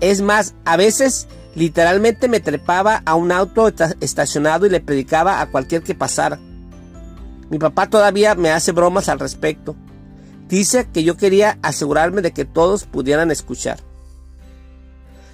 Es 0.00 0.20
más, 0.20 0.54
a 0.64 0.76
veces 0.76 1.28
literalmente 1.54 2.28
me 2.28 2.40
trepaba 2.40 3.02
a 3.04 3.14
un 3.14 3.32
auto 3.32 3.70
estacionado 4.00 4.66
y 4.66 4.70
le 4.70 4.80
predicaba 4.80 5.40
a 5.40 5.50
cualquier 5.50 5.82
que 5.82 5.94
pasara. 5.94 6.38
Mi 7.50 7.58
papá 7.58 7.88
todavía 7.88 8.34
me 8.34 8.50
hace 8.50 8.72
bromas 8.72 9.08
al 9.08 9.18
respecto. 9.18 9.76
Dice 10.48 10.88
que 10.92 11.04
yo 11.04 11.16
quería 11.16 11.58
asegurarme 11.62 12.22
de 12.22 12.32
que 12.32 12.44
todos 12.44 12.84
pudieran 12.84 13.30
escuchar. 13.30 13.78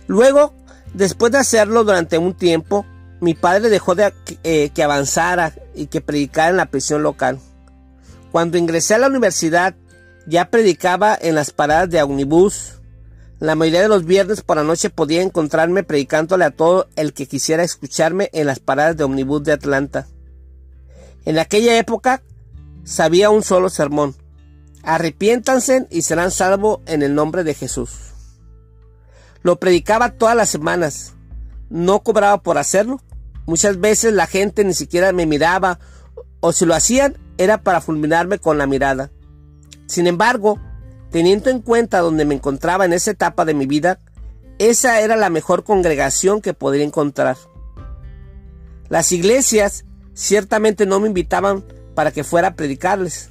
Luego, 0.07 0.55
después 0.95 1.33
de 1.33 1.39
hacerlo 1.39 1.85
durante 1.85 2.19
un 2.19 2.35
tiempo, 2.35 2.87
mi 3.21 3.35
padre 3.35 3.69
dejó 3.69 3.95
de 3.95 4.13
eh, 4.45 4.71
que 4.71 4.83
avanzara 4.83 5.53
y 5.75 5.87
que 5.87 6.01
predicara 6.01 6.51
en 6.51 6.57
la 6.57 6.67
prisión 6.67 7.03
local. 7.03 7.39
Cuando 8.33 8.59
ingresé 8.59 8.95
a 8.95 8.99
la 8.99 9.09
universidad, 9.09 9.75
ya 10.27 10.51
predicaba 10.51 11.17
en 11.21 11.35
las 11.35 11.51
paradas 11.51 11.91
de 11.91 12.03
omnibus, 12.03 12.78
la 13.41 13.55
mayoría 13.55 13.83
de 13.83 13.89
los 13.89 14.05
viernes 14.05 14.43
por 14.43 14.57
la 14.57 14.65
noche 14.65 14.91
podía 14.91 15.23
encontrarme 15.23 15.85
predicándole 15.85 16.45
a 16.45 16.51
todo 16.51 16.89
el 16.97 17.13
que 17.13 17.27
quisiera 17.27 17.63
escucharme 17.63 18.31
en 18.33 18.47
las 18.47 18.59
paradas 18.59 18.97
de 18.97 19.05
omnibus 19.05 19.45
de 19.45 19.53
Atlanta. 19.53 20.09
En 21.25 21.39
aquella 21.39 21.79
época 21.79 22.23
sabía 22.85 23.31
un 23.31 23.43
solo 23.43 23.71
sermón. 23.71 24.17
Arrepiéntanse 24.83 25.87
y 25.91 26.03
serán 26.03 26.31
salvos 26.31 26.81
en 26.87 27.03
el 27.03 27.15
nombre 27.15 27.45
de 27.45 27.55
Jesús. 27.55 27.91
Lo 29.43 29.61
predicaba 29.61 30.13
todas 30.15 30.37
las 30.37 30.49
semanas. 30.49 31.15
No 31.71 32.01
cobraba 32.01 32.43
por 32.43 32.59
hacerlo. 32.59 33.01
Muchas 33.47 33.79
veces 33.79 34.13
la 34.15 34.27
gente 34.27 34.65
ni 34.65 34.75
siquiera 34.75 35.13
me 35.13 35.27
miraba 35.27 35.79
o 36.41 36.53
si 36.53 36.67
lo 36.67 36.75
hacían 36.75 37.17
era 37.37 37.63
para 37.63 37.81
fulminarme 37.81 38.39
con 38.39 38.59
la 38.59 38.67
mirada. 38.67 39.11
Sin 39.87 40.07
embargo, 40.07 40.59
Teniendo 41.11 41.51
en 41.51 41.61
cuenta 41.61 42.01
donde 42.01 42.25
me 42.25 42.35
encontraba 42.35 42.85
en 42.85 42.93
esa 42.93 43.13
etapa 43.13 43.45
de 43.45 43.55
mi 43.55 43.67
vida, 43.67 43.99
esa 44.59 45.01
era 45.01 45.17
la 45.17 45.31
mejor 45.31 45.65
congregación 45.65 46.41
que 46.41 46.55
podría 46.55 46.85
encontrar. 46.85 47.37
Las 48.89 49.13
iglesias 49.13 49.85
ciertamente 50.15 50.85
no 50.85 51.01
me 51.01 51.09
invitaban 51.09 51.65
para 51.95 52.11
que 52.11 52.25
fuera 52.25 52.49
a 52.49 52.55
predicarles. 52.55 53.31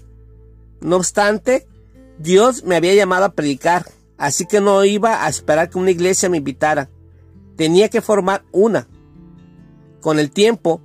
No 0.82 0.98
obstante, 0.98 1.68
Dios 2.18 2.64
me 2.64 2.76
había 2.76 2.96
llamado 2.96 3.26
a 3.26 3.34
predicar, 3.34 3.86
así 4.18 4.46
que 4.46 4.62
no 4.62 4.84
iba 4.84 5.26
a 5.26 5.30
esperar 5.30 5.70
que 5.70 5.78
una 5.78 5.92
iglesia 5.92 6.30
me 6.30 6.38
invitara. 6.38 6.90
Tenía 7.56 7.90
que 7.90 8.02
formar 8.02 8.44
una. 8.52 8.88
Con 10.02 10.20
el 10.20 10.32
tiempo, 10.32 10.82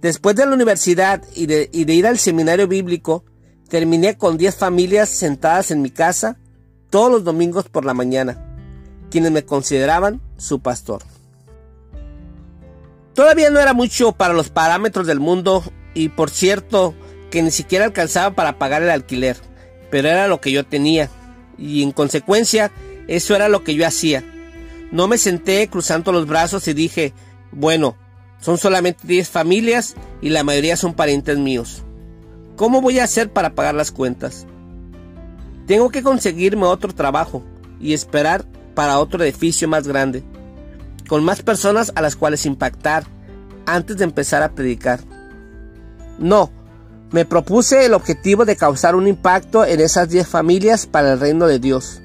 después 0.00 0.34
de 0.36 0.46
la 0.46 0.54
universidad 0.54 1.22
y 1.34 1.46
de, 1.46 1.68
y 1.72 1.84
de 1.84 1.94
ir 1.94 2.06
al 2.06 2.18
seminario 2.18 2.66
bíblico, 2.66 3.24
terminé 3.68 4.16
con 4.16 4.38
10 4.38 4.56
familias 4.56 5.08
sentadas 5.08 5.70
en 5.70 5.82
mi 5.82 5.90
casa 5.90 6.36
todos 6.90 7.10
los 7.10 7.24
domingos 7.24 7.68
por 7.68 7.84
la 7.84 7.94
mañana, 7.94 8.38
quienes 9.10 9.32
me 9.32 9.44
consideraban 9.44 10.20
su 10.36 10.60
pastor. 10.60 11.02
Todavía 13.14 13.50
no 13.50 13.60
era 13.60 13.72
mucho 13.72 14.12
para 14.12 14.34
los 14.34 14.50
parámetros 14.50 15.06
del 15.06 15.20
mundo 15.20 15.64
y 15.94 16.10
por 16.10 16.30
cierto 16.30 16.94
que 17.30 17.42
ni 17.42 17.50
siquiera 17.50 17.86
alcanzaba 17.86 18.34
para 18.34 18.58
pagar 18.58 18.82
el 18.82 18.90
alquiler, 18.90 19.36
pero 19.90 20.08
era 20.08 20.28
lo 20.28 20.40
que 20.40 20.52
yo 20.52 20.64
tenía 20.64 21.10
y 21.58 21.82
en 21.82 21.92
consecuencia 21.92 22.70
eso 23.08 23.34
era 23.34 23.48
lo 23.48 23.64
que 23.64 23.74
yo 23.74 23.86
hacía. 23.86 24.22
No 24.92 25.08
me 25.08 25.18
senté 25.18 25.68
cruzando 25.68 26.12
los 26.12 26.26
brazos 26.26 26.68
y 26.68 26.74
dije, 26.74 27.12
bueno, 27.52 27.96
son 28.40 28.58
solamente 28.58 29.06
10 29.06 29.28
familias 29.28 29.96
y 30.20 30.28
la 30.28 30.44
mayoría 30.44 30.76
son 30.76 30.94
parientes 30.94 31.38
míos. 31.38 31.85
¿Cómo 32.56 32.80
voy 32.80 32.98
a 32.98 33.04
hacer 33.04 33.30
para 33.30 33.54
pagar 33.54 33.74
las 33.74 33.92
cuentas? 33.92 34.46
Tengo 35.66 35.90
que 35.90 36.02
conseguirme 36.02 36.64
otro 36.64 36.94
trabajo 36.94 37.42
y 37.78 37.92
esperar 37.92 38.46
para 38.74 38.98
otro 38.98 39.22
edificio 39.22 39.68
más 39.68 39.86
grande, 39.86 40.24
con 41.06 41.22
más 41.22 41.42
personas 41.42 41.92
a 41.94 42.00
las 42.00 42.16
cuales 42.16 42.46
impactar 42.46 43.04
antes 43.66 43.98
de 43.98 44.04
empezar 44.04 44.42
a 44.42 44.52
predicar. 44.52 45.00
No, 46.18 46.50
me 47.12 47.26
propuse 47.26 47.84
el 47.84 47.92
objetivo 47.92 48.46
de 48.46 48.56
causar 48.56 48.94
un 48.94 49.06
impacto 49.06 49.66
en 49.66 49.80
esas 49.80 50.08
10 50.08 50.26
familias 50.26 50.86
para 50.86 51.12
el 51.12 51.20
reino 51.20 51.46
de 51.46 51.58
Dios. 51.58 52.00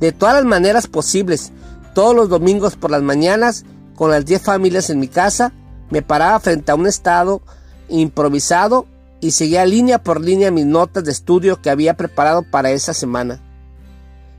De 0.00 0.10
todas 0.10 0.34
las 0.34 0.44
maneras 0.44 0.88
posibles, 0.88 1.52
todos 1.94 2.16
los 2.16 2.28
domingos 2.28 2.74
por 2.74 2.90
las 2.90 3.02
mañanas, 3.02 3.64
con 3.94 4.10
las 4.10 4.24
10 4.24 4.42
familias 4.42 4.90
en 4.90 4.98
mi 4.98 5.06
casa, 5.06 5.52
me 5.88 6.02
paraba 6.02 6.40
frente 6.40 6.72
a 6.72 6.74
un 6.74 6.88
estado 6.88 7.42
improvisado 7.88 8.86
y 9.22 9.30
seguía 9.30 9.64
línea 9.64 10.02
por 10.02 10.20
línea 10.20 10.50
mis 10.50 10.66
notas 10.66 11.04
de 11.04 11.12
estudio 11.12 11.62
que 11.62 11.70
había 11.70 11.94
preparado 11.94 12.42
para 12.42 12.72
esa 12.72 12.92
semana. 12.92 13.40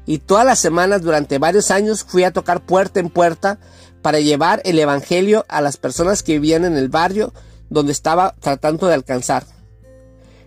Y 0.05 0.17
todas 0.17 0.45
las 0.45 0.59
semanas 0.59 1.01
durante 1.01 1.39
varios 1.39 1.71
años 1.71 2.03
fui 2.03 2.25
a 2.25 2.33
tocar 2.33 2.65
puerta 2.65 2.99
en 2.99 3.09
puerta 3.09 3.59
para 4.01 4.19
llevar 4.19 4.61
el 4.65 4.77
Evangelio 4.77 5.45
a 5.47 5.61
las 5.61 5.77
personas 5.77 6.21
que 6.21 6.33
vivían 6.33 6.65
en 6.65 6.75
el 6.75 6.89
barrio 6.89 7.33
donde 7.69 7.93
estaba 7.93 8.35
tratando 8.41 8.87
de 8.87 8.95
alcanzar. 8.95 9.45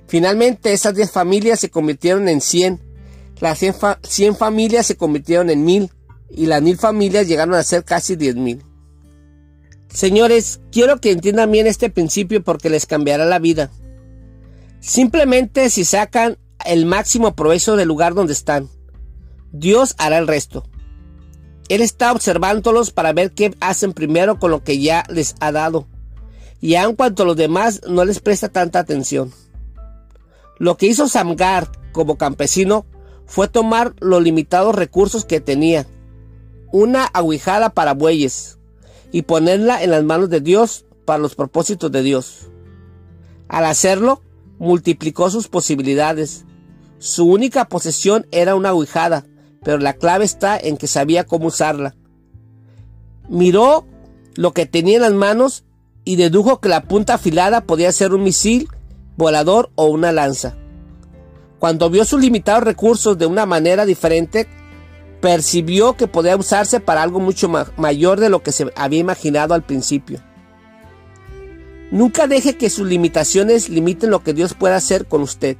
Finalmente 0.07 0.75
esas 0.75 0.95
10 0.95 1.11
familias 1.11 1.59
se 1.59 1.71
convirtieron 1.71 2.29
en 2.29 2.43
100, 2.43 2.79
las 3.41 3.59
100, 3.59 4.37
familias 4.37 4.87
se 4.87 4.99
convirtieron 4.99 5.49
en 5.49 5.65
1000 5.65 5.91
y 6.29 6.45
las 6.45 6.61
mil 6.61 6.77
familias 6.77 7.27
llegaron 7.27 7.55
a 7.55 7.63
ser 7.63 7.85
casi 7.85 8.17
diez 8.17 8.37
mil. 8.37 8.63
Señores, 9.89 10.61
quiero 10.73 11.01
que 11.01 11.13
entiendan 11.13 11.51
bien 11.51 11.67
este 11.67 11.89
principio 11.89 12.43
porque 12.43 12.69
les 12.69 12.85
cambiará 12.85 13.25
la 13.25 13.39
vida. 13.39 13.71
Simplemente 14.81 15.71
si 15.71 15.85
sacan 15.85 16.39
el 16.65 16.87
máximo 16.87 17.35
provecho 17.35 17.77
del 17.77 17.89
lugar 17.89 18.15
donde 18.15 18.33
están, 18.33 18.69
Dios 19.53 19.95
hará 19.99 20.19
el 20.19 20.27
resto. 20.27 20.65
Él 21.69 21.81
está 21.81 22.13
observándolos 22.13 22.91
para 22.91 23.13
ver 23.13 23.33
qué 23.33 23.55
hacen 23.61 23.93
primero 23.93 24.39
con 24.39 24.51
lo 24.51 24.63
que 24.63 24.79
ya 24.79 25.05
les 25.09 25.35
ha 25.41 25.51
dado. 25.51 25.87
Y 26.61 26.77
aun 26.77 26.95
cuanto 26.95 27.25
los 27.25 27.37
demás 27.37 27.81
no 27.89 28.05
les 28.05 28.21
presta 28.21 28.49
tanta 28.49 28.79
atención. 28.79 29.33
Lo 30.59 30.77
que 30.77 30.87
hizo 30.87 31.09
Samgar 31.09 31.69
como 31.93 32.17
campesino 32.17 32.87
fue 33.27 33.49
tomar 33.49 33.95
los 34.01 34.23
limitados 34.23 34.75
recursos 34.75 35.25
que 35.25 35.41
tenía 35.41 35.87
una 36.73 37.05
aguijada 37.05 37.71
para 37.71 37.95
bueyes 37.95 38.59
y 39.13 39.23
ponerla 39.23 39.83
en 39.83 39.91
las 39.91 40.05
manos 40.05 40.31
de 40.31 40.41
Dios 40.41 40.85
para 41.05 41.19
los 41.19 41.35
propósitos 41.35 41.91
de 41.91 42.03
Dios. 42.03 42.51
Al 43.49 43.65
hacerlo, 43.65 44.23
multiplicó 44.59 45.31
sus 45.31 45.49
posibilidades. 45.49 46.45
Su 46.99 47.27
única 47.27 47.69
posesión 47.69 48.27
era 48.31 48.55
una 48.55 48.71
aguijada, 48.71 49.27
pero 49.63 49.79
la 49.79 49.95
clave 49.95 50.25
está 50.25 50.59
en 50.59 50.77
que 50.77 50.87
sabía 50.87 51.25
cómo 51.25 51.49
usarla. 51.49 51.95
Miró 53.29 53.87
lo 54.35 54.53
que 54.53 54.67
tenía 54.67 54.97
en 54.97 55.03
las 55.03 55.13
manos 55.13 55.65
y 56.05 56.17
dedujo 56.17 56.61
que 56.61 56.69
la 56.69 56.85
punta 56.85 57.15
afilada 57.15 57.63
podía 57.63 57.91
ser 57.93 58.15
un 58.15 58.23
misil, 58.23 58.69
volador 59.17 59.71
o 59.75 59.87
una 59.87 60.13
lanza. 60.13 60.57
Cuando 61.59 61.91
vio 61.91 62.05
sus 62.05 62.21
limitados 62.21 62.65
recursos 62.65 63.19
de 63.19 63.27
una 63.27 63.47
manera 63.47 63.87
diferente, 63.87 64.47
percibió 65.21 65.97
que 65.97 66.07
podía 66.07 66.37
usarse 66.37 66.81
para 66.81 67.03
algo 67.03 67.19
mucho 67.19 67.51
mayor 67.77 68.21
de 68.21 68.29
lo 68.29 68.43
que 68.43 68.53
se 68.53 68.71
había 68.77 69.01
imaginado 69.01 69.55
al 69.55 69.65
principio. 69.65 70.21
Nunca 71.91 72.27
deje 72.27 72.57
que 72.57 72.71
sus 72.71 72.87
limitaciones 72.87 73.69
limiten 73.69 74.11
lo 74.11 74.23
que 74.23 74.33
Dios 74.33 74.55
pueda 74.55 74.77
hacer 74.77 75.07
con 75.07 75.23
usted. 75.23 75.57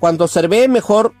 Cuando 0.00 0.24
observe 0.24 0.68
mejor 0.68 1.14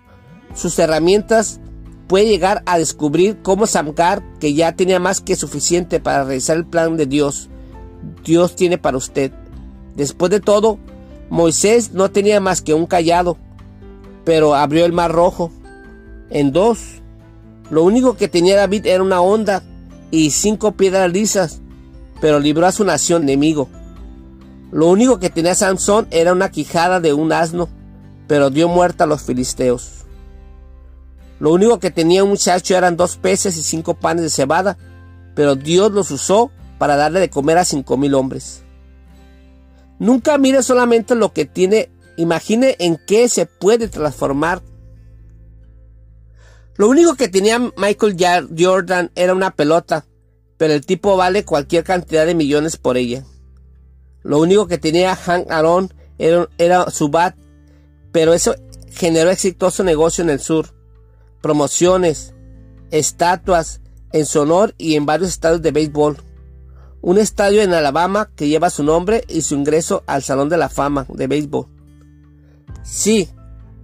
sus 0.54 0.78
herramientas, 0.78 1.60
puede 2.06 2.26
llegar 2.26 2.62
a 2.66 2.78
descubrir 2.78 3.38
cómo 3.42 3.66
Samgar, 3.66 4.22
que 4.38 4.54
ya 4.54 4.72
tenía 4.72 4.98
más 5.00 5.20
que 5.20 5.36
suficiente 5.36 6.00
para 6.00 6.24
realizar 6.24 6.56
el 6.56 6.66
plan 6.66 6.96
de 6.96 7.06
Dios, 7.06 7.48
Dios 8.24 8.56
tiene 8.56 8.78
para 8.78 8.96
usted. 8.96 9.32
Después 9.96 10.30
de 10.30 10.40
todo, 10.40 10.78
Moisés 11.30 11.92
no 11.92 12.10
tenía 12.10 12.40
más 12.40 12.62
que 12.62 12.74
un 12.74 12.86
callado, 12.86 13.36
pero 14.24 14.54
abrió 14.54 14.84
el 14.84 14.92
mar 14.92 15.12
rojo 15.12 15.50
en 16.30 16.52
dos 16.52 16.98
lo 17.70 17.84
único 17.84 18.16
que 18.16 18.28
tenía 18.28 18.56
David 18.56 18.86
era 18.86 19.02
una 19.02 19.20
onda 19.20 19.62
y 20.10 20.30
cinco 20.30 20.72
piedras 20.72 21.12
lisas, 21.12 21.60
pero 22.20 22.40
libró 22.40 22.66
a 22.66 22.72
su 22.72 22.84
nación 22.84 23.22
enemigo. 23.22 23.68
Lo 24.70 24.86
único 24.86 25.18
que 25.18 25.30
tenía 25.30 25.54
Sansón 25.54 26.06
era 26.10 26.32
una 26.32 26.50
quijada 26.50 27.00
de 27.00 27.12
un 27.12 27.32
asno, 27.32 27.68
pero 28.26 28.50
dio 28.50 28.68
muerte 28.68 29.02
a 29.02 29.06
los 29.06 29.22
filisteos. 29.22 30.04
Lo 31.40 31.52
único 31.52 31.78
que 31.78 31.90
tenía 31.90 32.24
un 32.24 32.30
muchacho 32.30 32.76
eran 32.76 32.96
dos 32.96 33.16
peces 33.16 33.56
y 33.56 33.62
cinco 33.62 33.94
panes 33.94 34.22
de 34.22 34.30
cebada, 34.30 34.76
pero 35.34 35.54
Dios 35.54 35.92
los 35.92 36.10
usó 36.10 36.50
para 36.78 36.96
darle 36.96 37.20
de 37.20 37.30
comer 37.30 37.58
a 37.58 37.64
cinco 37.64 37.96
mil 37.96 38.14
hombres. 38.14 38.62
Nunca 39.98 40.36
mire 40.38 40.62
solamente 40.62 41.14
lo 41.14 41.32
que 41.32 41.44
tiene, 41.44 41.90
imagine 42.16 42.76
en 42.78 43.00
qué 43.06 43.28
se 43.28 43.46
puede 43.46 43.88
transformar 43.88 44.62
lo 46.78 46.88
único 46.88 47.16
que 47.16 47.26
tenía 47.26 47.58
Michael 47.58 48.16
Jordan 48.56 49.10
era 49.16 49.34
una 49.34 49.50
pelota, 49.50 50.06
pero 50.58 50.74
el 50.74 50.84
tipo 50.84 51.16
vale 51.16 51.44
cualquier 51.44 51.84
cantidad 51.84 52.26
de 52.26 52.34
millones 52.34 52.76
por 52.76 52.98
ella. 52.98 53.24
Lo 54.22 54.38
único 54.38 54.66
que 54.66 54.76
tenía 54.76 55.16
Hank 55.16 55.50
Aaron 55.50 55.94
era, 56.18 56.90
su 56.90 57.08
bat, 57.08 57.36
pero 58.12 58.34
eso 58.34 58.54
generó 58.90 59.30
exitoso 59.30 59.84
negocio 59.84 60.22
en 60.22 60.30
el 60.30 60.40
sur. 60.40 60.74
Promociones, 61.40 62.34
estatuas 62.90 63.80
en 64.12 64.26
su 64.26 64.40
honor 64.40 64.74
y 64.76 64.96
en 64.96 65.06
varios 65.06 65.30
estadios 65.30 65.62
de 65.62 65.70
béisbol. 65.70 66.18
Un 67.00 67.18
estadio 67.18 67.62
en 67.62 67.72
Alabama 67.72 68.28
que 68.34 68.48
lleva 68.48 68.70
su 68.70 68.82
nombre 68.82 69.24
y 69.28 69.42
su 69.42 69.54
ingreso 69.54 70.02
al 70.06 70.24
Salón 70.24 70.48
de 70.48 70.56
la 70.56 70.68
Fama 70.68 71.06
de 71.08 71.28
béisbol. 71.28 71.68
Sí, 72.82 73.28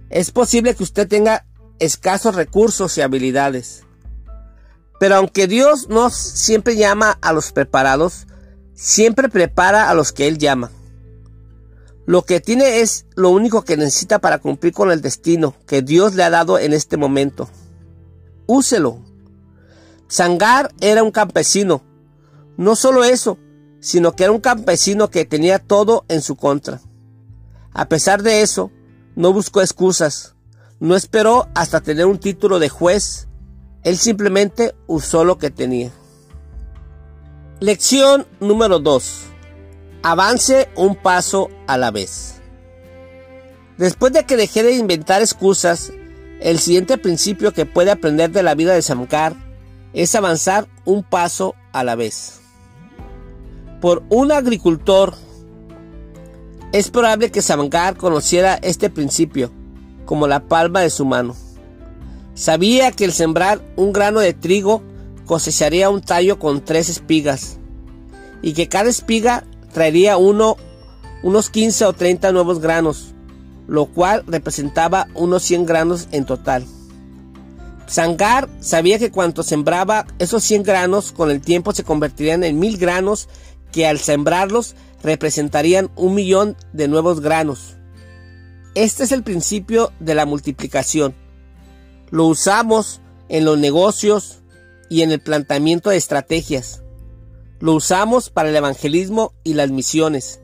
es 0.09 0.31
posible 0.31 0.75
que 0.75 0.83
usted 0.83 1.07
tenga 1.07 1.45
escasos 1.79 2.35
recursos 2.35 2.97
y 2.97 3.01
habilidades. 3.01 3.84
Pero 4.99 5.15
aunque 5.15 5.47
Dios 5.47 5.89
no 5.89 6.09
siempre 6.09 6.75
llama 6.75 7.17
a 7.21 7.33
los 7.33 7.51
preparados, 7.51 8.27
siempre 8.73 9.29
prepara 9.29 9.89
a 9.89 9.93
los 9.93 10.11
que 10.11 10.27
Él 10.27 10.37
llama. 10.37 10.71
Lo 12.05 12.21
que 12.21 12.39
tiene 12.39 12.81
es 12.81 13.05
lo 13.15 13.29
único 13.29 13.63
que 13.63 13.77
necesita 13.77 14.19
para 14.19 14.37
cumplir 14.37 14.73
con 14.73 14.91
el 14.91 15.01
destino 15.01 15.55
que 15.65 15.81
Dios 15.81 16.13
le 16.13 16.23
ha 16.23 16.29
dado 16.29 16.59
en 16.59 16.73
este 16.73 16.97
momento. 16.97 17.49
Úselo. 18.45 18.99
Sangar 20.07 20.71
era 20.81 21.01
un 21.01 21.11
campesino. 21.11 21.83
No 22.57 22.75
solo 22.75 23.03
eso, 23.03 23.39
sino 23.79 24.15
que 24.15 24.23
era 24.23 24.31
un 24.31 24.39
campesino 24.39 25.09
que 25.09 25.25
tenía 25.25 25.57
todo 25.57 26.05
en 26.07 26.21
su 26.21 26.35
contra. 26.35 26.79
A 27.73 27.89
pesar 27.89 28.21
de 28.21 28.41
eso, 28.41 28.71
no 29.15 29.33
buscó 29.33 29.61
excusas. 29.61 30.35
No 30.79 30.95
esperó 30.95 31.47
hasta 31.55 31.81
tener 31.81 32.05
un 32.05 32.19
título 32.19 32.59
de 32.59 32.69
juez, 32.69 33.24
él 33.85 33.97
simplemente 33.97 34.73
usó 34.87 35.23
lo 35.23 35.37
que 35.37 35.51
tenía. 35.51 35.91
Lección 37.59 38.25
número 38.39 38.79
2. 38.79 39.21
Avance 40.01 40.69
un 40.75 40.95
paso 40.95 41.49
a 41.67 41.77
la 41.77 41.91
vez. 41.91 42.41
Después 43.77 44.11
de 44.11 44.25
que 44.25 44.37
dejé 44.37 44.63
de 44.63 44.73
inventar 44.73 45.21
excusas, 45.21 45.93
el 46.41 46.57
siguiente 46.57 46.97
principio 46.97 47.53
que 47.53 47.67
puede 47.67 47.91
aprender 47.91 48.31
de 48.31 48.41
la 48.41 48.55
vida 48.55 48.73
de 48.73 48.81
Samgar 48.81 49.35
es 49.93 50.15
avanzar 50.15 50.67
un 50.83 51.03
paso 51.03 51.53
a 51.71 51.83
la 51.83 51.95
vez. 51.95 52.41
Por 53.81 54.01
un 54.09 54.31
agricultor, 54.31 55.13
es 56.71 56.89
probable 56.89 57.29
que 57.29 57.43
Samgar 57.43 57.97
conociera 57.97 58.55
este 58.55 58.89
principio 58.89 59.51
como 60.05 60.25
la 60.27 60.47
palma 60.47 60.81
de 60.81 60.89
su 60.89 61.05
mano. 61.05 61.35
Sabía 62.35 62.91
que 62.91 63.05
el 63.05 63.13
sembrar 63.13 63.61
un 63.77 63.93
grano 63.93 64.19
de 64.19 64.33
trigo 64.33 64.83
cosecharía 65.25 65.89
un 65.89 66.01
tallo 66.01 66.37
con 66.37 66.63
tres 66.63 66.89
espigas 66.89 67.57
y 68.41 68.53
que 68.53 68.67
cada 68.67 68.89
espiga 68.89 69.45
traería 69.73 70.17
uno, 70.17 70.57
unos 71.23 71.49
15 71.49 71.85
o 71.85 71.93
30 71.93 72.31
nuevos 72.31 72.59
granos. 72.59 73.13
lo 73.67 73.87
cual 73.87 74.23
representaba 74.27 75.07
unos 75.15 75.41
100 75.41 75.65
granos 75.65 76.07
en 76.11 76.25
total. 76.25 76.67
Sangar 77.87 78.47
sabía 78.59 78.99
que 78.99 79.09
cuando 79.09 79.41
sembraba 79.41 80.05
esos 80.19 80.43
100 80.43 80.61
granos 80.61 81.11
con 81.11 81.31
el 81.31 81.41
tiempo 81.41 81.73
se 81.73 81.83
convertirían 81.83 82.43
en 82.43 82.59
mil 82.59 82.77
granos 82.77 83.27
que 83.71 83.87
al 83.87 83.97
sembrarlos 83.97 84.75
representarían 85.01 85.89
un 85.95 86.13
millón 86.13 86.55
de 86.73 86.87
nuevos 86.87 87.21
granos. 87.21 87.75
Este 88.75 89.03
es 89.03 89.11
el 89.11 89.23
principio 89.23 89.91
de 89.99 90.13
la 90.13 90.27
multiplicación. 90.27 91.15
Lo 92.11 92.25
usamos 92.25 93.01
en 93.29 93.45
los 93.45 93.57
negocios 93.57 94.43
y 94.89 95.01
en 95.01 95.11
el 95.11 95.19
planteamiento 95.19 95.89
de 95.89 95.97
estrategias. 95.97 96.83
Lo 97.59 97.73
usamos 97.73 98.29
para 98.29 98.49
el 98.49 98.55
evangelismo 98.55 99.33
y 99.43 99.53
las 99.53 99.71
misiones. 99.71 100.41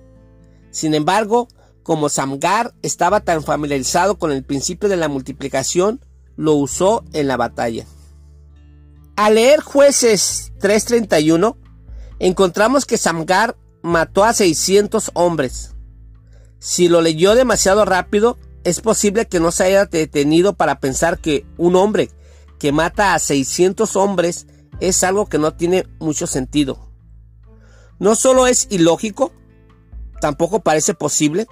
Sin 0.71 0.93
embargo, 0.93 1.47
como 1.83 2.09
Samgar 2.09 2.73
estaba 2.81 3.21
tan 3.21 3.43
familiarizado 3.43 4.17
con 4.17 4.31
el 4.31 4.43
principio 4.43 4.89
de 4.89 4.97
la 4.97 5.07
multiplicación, 5.07 6.03
lo 6.35 6.53
usó 6.53 7.03
en 7.13 7.27
la 7.27 7.37
batalla. 7.37 7.85
Al 9.15 9.35
leer 9.35 9.61
jueces 9.61 10.53
3.31, 10.59 11.55
encontramos 12.19 12.85
que 12.85 12.97
Samgar 12.97 13.57
mató 13.81 14.23
a 14.23 14.33
600 14.33 15.11
hombres. 15.13 15.75
Si 16.59 16.87
lo 16.87 17.01
leyó 17.01 17.35
demasiado 17.35 17.83
rápido, 17.85 18.37
es 18.63 18.81
posible 18.81 19.27
que 19.27 19.39
no 19.39 19.51
se 19.51 19.63
haya 19.65 19.85
detenido 19.85 20.53
para 20.53 20.79
pensar 20.79 21.19
que 21.19 21.45
un 21.57 21.75
hombre 21.75 22.11
que 22.59 22.71
mata 22.71 23.13
a 23.13 23.19
600 23.19 23.95
hombres 23.95 24.47
es 24.79 25.03
algo 25.03 25.25
que 25.27 25.39
no 25.39 25.53
tiene 25.53 25.87
mucho 25.99 26.27
sentido. 26.27 26.91
No 27.99 28.15
solo 28.15 28.47
es 28.47 28.67
ilógico, 28.69 29.31
tampoco 30.19 30.59
parece 30.59 30.93
posible. 30.93 31.47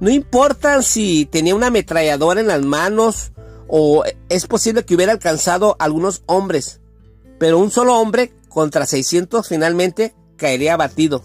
No 0.00 0.10
importa 0.10 0.82
si 0.82 1.26
tenía 1.26 1.54
una 1.54 1.68
ametralladora 1.68 2.40
en 2.40 2.48
las 2.48 2.62
manos 2.62 3.32
o 3.68 4.04
es 4.28 4.46
posible 4.46 4.84
que 4.84 4.94
hubiera 4.94 5.12
alcanzado 5.12 5.76
algunos 5.78 6.22
hombres, 6.26 6.80
pero 7.38 7.58
un 7.58 7.70
solo 7.70 7.98
hombre 7.98 8.32
contra 8.48 8.86
600 8.86 9.48
finalmente 9.48 10.14
caería 10.36 10.74
abatido. 10.74 11.22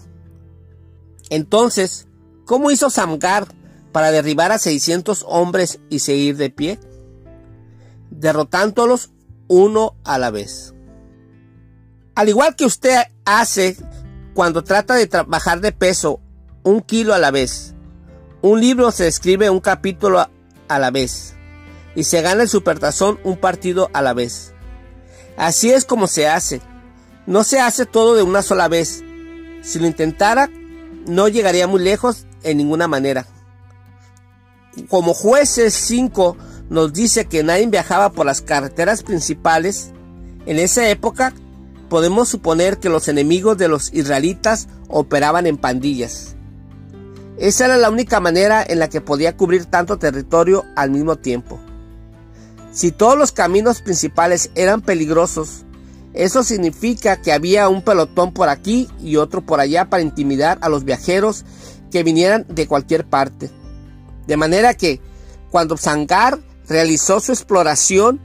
Entonces, 1.28 2.06
¿cómo 2.46 2.70
hizo 2.70 2.88
Samgar 2.88 3.48
para 3.92 4.10
derribar 4.10 4.52
a 4.52 4.58
600 4.58 5.24
hombres 5.28 5.80
y 5.88 6.00
seguir 6.00 6.36
de 6.36 6.50
pie? 6.50 6.78
Derrotándolos 8.10 9.10
uno 9.48 9.96
a 10.04 10.18
la 10.18 10.30
vez. 10.30 10.74
Al 12.14 12.28
igual 12.28 12.56
que 12.56 12.64
usted 12.64 12.96
hace 13.24 13.76
cuando 14.34 14.62
trata 14.62 14.94
de 14.94 15.08
bajar 15.26 15.60
de 15.60 15.72
peso 15.72 16.20
un 16.62 16.80
kilo 16.80 17.14
a 17.14 17.18
la 17.18 17.30
vez. 17.30 17.74
Un 18.42 18.60
libro 18.60 18.92
se 18.92 19.08
escribe 19.08 19.50
un 19.50 19.60
capítulo 19.60 20.28
a 20.68 20.78
la 20.78 20.90
vez. 20.90 21.34
Y 21.94 22.04
se 22.04 22.22
gana 22.22 22.42
el 22.42 22.48
supertazón 22.48 23.18
un 23.24 23.36
partido 23.36 23.90
a 23.92 24.02
la 24.02 24.14
vez. 24.14 24.52
Así 25.36 25.70
es 25.70 25.84
como 25.84 26.06
se 26.06 26.28
hace. 26.28 26.60
No 27.26 27.44
se 27.44 27.60
hace 27.60 27.86
todo 27.86 28.14
de 28.14 28.22
una 28.22 28.42
sola 28.42 28.68
vez. 28.68 29.02
Si 29.62 29.78
lo 29.78 29.86
intentara, 29.86 30.50
no 31.06 31.28
llegaría 31.28 31.66
muy 31.66 31.80
lejos 31.80 32.26
en 32.42 32.58
ninguna 32.58 32.86
manera. 32.86 33.26
Como 34.86 35.14
jueces 35.14 35.74
5 35.74 36.36
nos 36.70 36.92
dice 36.92 37.26
que 37.26 37.42
nadie 37.42 37.66
viajaba 37.66 38.12
por 38.12 38.26
las 38.26 38.42
carreteras 38.42 39.02
principales, 39.02 39.90
en 40.46 40.58
esa 40.58 40.88
época 40.88 41.34
podemos 41.88 42.28
suponer 42.28 42.78
que 42.78 42.88
los 42.88 43.08
enemigos 43.08 43.58
de 43.58 43.68
los 43.68 43.92
israelitas 43.92 44.68
operaban 44.88 45.46
en 45.46 45.56
pandillas. 45.56 46.36
Esa 47.38 47.66
era 47.66 47.76
la 47.76 47.90
única 47.90 48.20
manera 48.20 48.64
en 48.66 48.78
la 48.78 48.88
que 48.88 49.00
podía 49.00 49.36
cubrir 49.36 49.66
tanto 49.66 49.98
territorio 49.98 50.64
al 50.76 50.90
mismo 50.90 51.16
tiempo. 51.16 51.58
Si 52.72 52.92
todos 52.92 53.16
los 53.16 53.32
caminos 53.32 53.80
principales 53.80 54.50
eran 54.54 54.82
peligrosos, 54.82 55.64
eso 56.14 56.42
significa 56.42 57.20
que 57.20 57.32
había 57.32 57.68
un 57.68 57.82
pelotón 57.82 58.32
por 58.32 58.48
aquí 58.48 58.88
y 59.00 59.16
otro 59.16 59.40
por 59.40 59.60
allá 59.60 59.88
para 59.88 60.02
intimidar 60.02 60.58
a 60.62 60.68
los 60.68 60.84
viajeros 60.84 61.44
que 61.90 62.02
vinieran 62.02 62.44
de 62.48 62.66
cualquier 62.66 63.06
parte. 63.06 63.50
De 64.28 64.36
manera 64.36 64.74
que, 64.74 65.00
cuando 65.50 65.78
Sangar 65.78 66.38
realizó 66.68 67.18
su 67.18 67.32
exploración, 67.32 68.20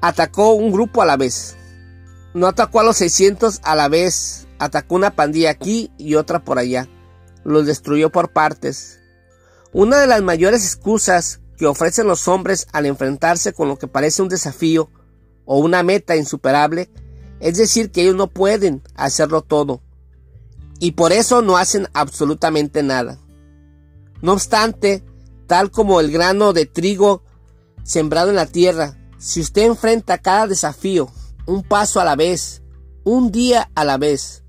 atacó 0.00 0.54
un 0.54 0.70
grupo 0.70 1.02
a 1.02 1.06
la 1.06 1.16
vez. 1.16 1.56
No 2.32 2.46
atacó 2.46 2.78
a 2.78 2.84
los 2.84 2.98
600 2.98 3.60
a 3.64 3.74
la 3.74 3.88
vez, 3.88 4.46
atacó 4.60 4.94
una 4.94 5.16
pandilla 5.16 5.50
aquí 5.50 5.90
y 5.98 6.14
otra 6.14 6.44
por 6.44 6.60
allá. 6.60 6.88
Los 7.42 7.66
destruyó 7.66 8.10
por 8.10 8.30
partes. 8.30 9.00
Una 9.72 9.98
de 9.98 10.06
las 10.06 10.22
mayores 10.22 10.64
excusas 10.64 11.40
que 11.58 11.66
ofrecen 11.66 12.06
los 12.06 12.28
hombres 12.28 12.68
al 12.72 12.86
enfrentarse 12.86 13.52
con 13.52 13.66
lo 13.66 13.78
que 13.78 13.88
parece 13.88 14.22
un 14.22 14.28
desafío 14.28 14.90
o 15.44 15.58
una 15.58 15.82
meta 15.82 16.14
insuperable 16.14 16.88
es 17.40 17.56
decir 17.56 17.90
que 17.90 18.02
ellos 18.02 18.14
no 18.14 18.28
pueden 18.28 18.80
hacerlo 18.94 19.42
todo 19.42 19.82
y 20.78 20.92
por 20.92 21.12
eso 21.12 21.42
no 21.42 21.56
hacen 21.56 21.88
absolutamente 21.94 22.84
nada. 22.84 23.18
No 24.22 24.32
obstante, 24.32 25.04
tal 25.46 25.70
como 25.70 26.00
el 26.00 26.10
grano 26.10 26.52
de 26.52 26.66
trigo 26.66 27.22
sembrado 27.82 28.30
en 28.30 28.36
la 28.36 28.46
tierra, 28.46 28.96
si 29.18 29.40
usted 29.40 29.62
enfrenta 29.62 30.18
cada 30.18 30.46
desafío 30.46 31.10
un 31.46 31.62
paso 31.62 32.00
a 32.00 32.04
la 32.04 32.16
vez, 32.16 32.62
un 33.04 33.30
día 33.30 33.70
a 33.74 33.84
la 33.84 33.98
vez, 33.98 34.42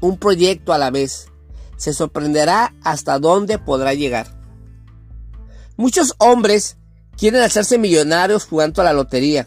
un 0.00 0.18
proyecto 0.18 0.72
a 0.72 0.78
la 0.78 0.90
vez. 0.90 1.28
Se 1.76 1.92
sorprenderá 1.92 2.74
hasta 2.82 3.18
dónde 3.18 3.58
podrá 3.58 3.94
llegar. 3.94 4.26
Muchos 5.76 6.14
hombres 6.18 6.76
quieren 7.16 7.42
hacerse 7.42 7.78
millonarios 7.78 8.46
jugando 8.46 8.82
a 8.82 8.84
la 8.84 8.92
lotería. 8.92 9.46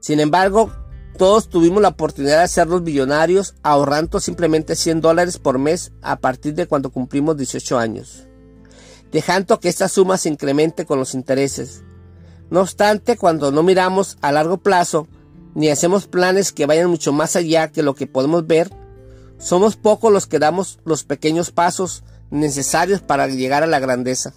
Sin 0.00 0.18
embargo, 0.18 0.72
todos 1.18 1.48
tuvimos 1.48 1.82
la 1.82 1.88
oportunidad 1.88 2.38
de 2.38 2.44
hacernos 2.44 2.82
millonarios 2.82 3.54
ahorrando 3.62 4.20
simplemente 4.20 4.74
100 4.74 5.00
dólares 5.00 5.38
por 5.38 5.58
mes 5.58 5.92
a 6.02 6.16
partir 6.16 6.54
de 6.54 6.66
cuando 6.66 6.90
cumplimos 6.90 7.36
18 7.36 7.78
años, 7.78 8.26
dejando 9.12 9.60
que 9.60 9.68
esta 9.68 9.88
suma 9.88 10.16
se 10.16 10.28
incremente 10.28 10.86
con 10.86 10.98
los 10.98 11.14
intereses. 11.14 11.82
No 12.50 12.60
obstante, 12.60 13.16
cuando 13.16 13.52
no 13.52 13.62
miramos 13.62 14.18
a 14.20 14.32
largo 14.32 14.58
plazo, 14.58 15.08
ni 15.54 15.68
hacemos 15.68 16.06
planes 16.06 16.52
que 16.52 16.66
vayan 16.66 16.90
mucho 16.90 17.12
más 17.12 17.36
allá 17.36 17.68
que 17.68 17.82
lo 17.82 17.94
que 17.94 18.06
podemos 18.06 18.46
ver, 18.46 18.70
somos 19.38 19.76
pocos 19.76 20.12
los 20.12 20.26
que 20.26 20.38
damos 20.38 20.80
los 20.84 21.04
pequeños 21.04 21.50
pasos 21.50 22.04
necesarios 22.30 23.00
para 23.00 23.26
llegar 23.26 23.62
a 23.62 23.66
la 23.66 23.78
grandeza. 23.78 24.34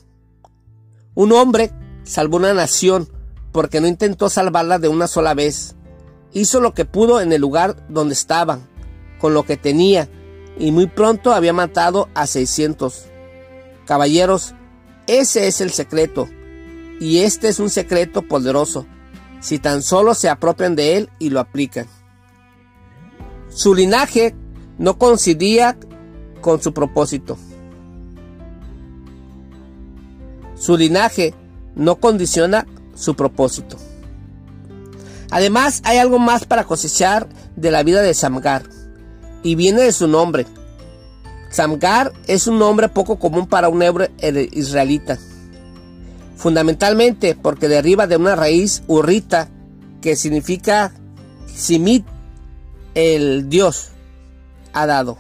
Un 1.16 1.32
hombre 1.32 1.72
salvó 2.04 2.38
una 2.38 2.54
nación 2.54 3.10
porque 3.52 3.82
no 3.82 3.88
intentó 3.88 4.30
salvarla 4.30 4.80
de 4.80 4.88
una 4.88 5.08
sola 5.08 5.34
vez. 5.34 5.76
Hizo 6.32 6.60
lo 6.60 6.74
que 6.74 6.86
pudo 6.86 7.22
en 7.22 7.32
el 7.34 7.42
lugar 7.42 7.88
donde 7.90 8.14
estaba, 8.14 8.60
con 9.20 9.34
lo 9.34 9.44
que 9.44 9.58
tenía, 9.58 10.10
y 10.58 10.72
muy 10.72 10.88
pronto 10.88 11.34
había 11.34 11.54
matado 11.54 12.10
a 12.16 12.26
600. 12.26 13.06
Caballeros, 13.86 14.56
ese 15.08 15.48
es 15.48 15.62
el 15.62 15.72
secreto, 15.72 16.28
y 17.00 17.20
este 17.20 17.50
es 17.50 17.60
un 17.60 17.70
secreto 17.70 18.22
poderoso 18.22 18.86
si 19.44 19.60
tan 19.60 19.82
solo 19.82 20.14
se 20.14 20.30
apropian 20.30 20.76
de 20.76 20.96
él 20.96 21.10
y 21.20 21.30
lo 21.30 21.42
aplican. 21.42 21.86
Su 23.50 23.76
linaje 23.76 24.34
no 24.78 24.98
coincidía 24.98 25.78
con 26.40 26.62
su 26.62 26.74
propósito. 26.74 27.38
Su 30.56 30.78
linaje 30.78 31.34
no 31.76 31.98
condiciona 31.98 32.66
su 32.96 33.16
propósito. 33.16 33.76
Además, 35.30 35.82
hay 35.84 35.98
algo 35.98 36.20
más 36.20 36.46
para 36.46 36.64
cosechar 36.64 37.28
de 37.58 37.70
la 37.70 37.84
vida 37.84 38.02
de 38.02 38.14
Samgar, 38.14 38.64
y 39.44 39.56
viene 39.56 39.82
de 39.82 39.92
su 39.92 40.08
nombre. 40.08 40.46
Samgar 41.54 42.12
es 42.28 42.48
un 42.48 42.60
nombre 42.60 42.90
poco 42.90 43.18
común 43.18 43.48
para 43.48 43.70
un 43.70 43.82
héroe 43.82 44.12
israelita 44.52 45.18
fundamentalmente 46.44 47.38
porque 47.42 47.70
deriva 47.70 48.06
de 48.06 48.18
una 48.18 48.36
raíz 48.36 48.84
urrita 48.88 49.48
que 50.02 50.18
significa 50.18 50.92
simit, 51.48 52.06
el 52.96 53.48
Dios 53.48 53.92
ha 54.74 54.86
dado. 54.86 55.18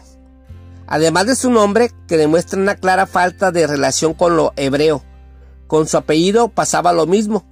Además 0.85 1.27
de 1.27 1.37
su 1.37 1.49
nombre, 1.49 1.91
que 2.07 2.17
demuestra 2.17 2.59
una 2.59 2.75
clara 2.75 3.05
falta 3.07 3.51
de 3.51 3.65
relación 3.67 4.13
con 4.13 4.35
lo 4.35 4.51
hebreo. 4.57 5.01
Con 5.67 5.87
su 5.87 5.95
apellido 5.95 6.49
pasaba 6.49 6.91
lo 6.91 7.05
mismo, 7.07 7.45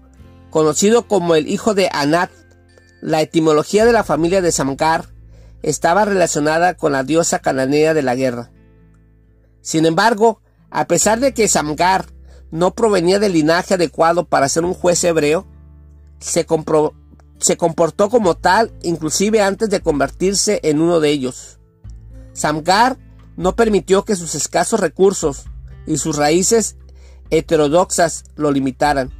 conocido 0.50 1.08
como 1.08 1.36
el 1.36 1.48
hijo 1.48 1.74
de 1.74 1.90
Anat. 1.94 2.30
La 3.00 3.22
etimología 3.22 3.86
de 3.86 3.94
la 3.94 4.04
familia 4.04 4.42
de 4.42 4.52
Samgar 4.52 5.06
estaba 5.64 6.04
relacionada 6.04 6.76
con 6.76 6.92
la 6.92 7.04
diosa 7.04 7.40
cananea 7.40 7.94
de 7.94 8.02
la 8.02 8.16
guerra. 8.16 8.52
Sin 9.62 9.86
embargo, 9.86 10.42
a 10.70 10.88
pesar 10.88 11.20
de 11.20 11.34
que 11.34 11.48
Samgar 11.48 12.06
no 12.50 12.74
provenía 12.74 13.20
del 13.20 13.34
linaje 13.34 13.76
adecuado 13.76 14.26
para 14.26 14.50
ser 14.50 14.66
un 14.66 14.74
juez 14.74 15.04
hebreo, 15.04 15.48
se, 16.20 16.46
comportó 16.46 18.10
como 18.10 18.36
tal 18.36 18.72
inclusive 18.84 19.42
antes 19.42 19.70
de 19.70 19.82
convertirse 19.82 20.60
en 20.64 20.82
uno 20.82 21.00
de 21.00 21.10
ellos. 21.10 21.60
Samgar 22.34 22.98
no 23.38 23.56
permitió 23.56 24.06
que 24.06 24.16
sus 24.16 24.36
escasos 24.36 24.80
recursos 24.80 25.46
y 25.88 25.98
sus 25.98 26.18
raíces 26.18 26.76
heterodoxas 27.30 28.26
lo 28.36 28.52
limitaran. 28.52 29.12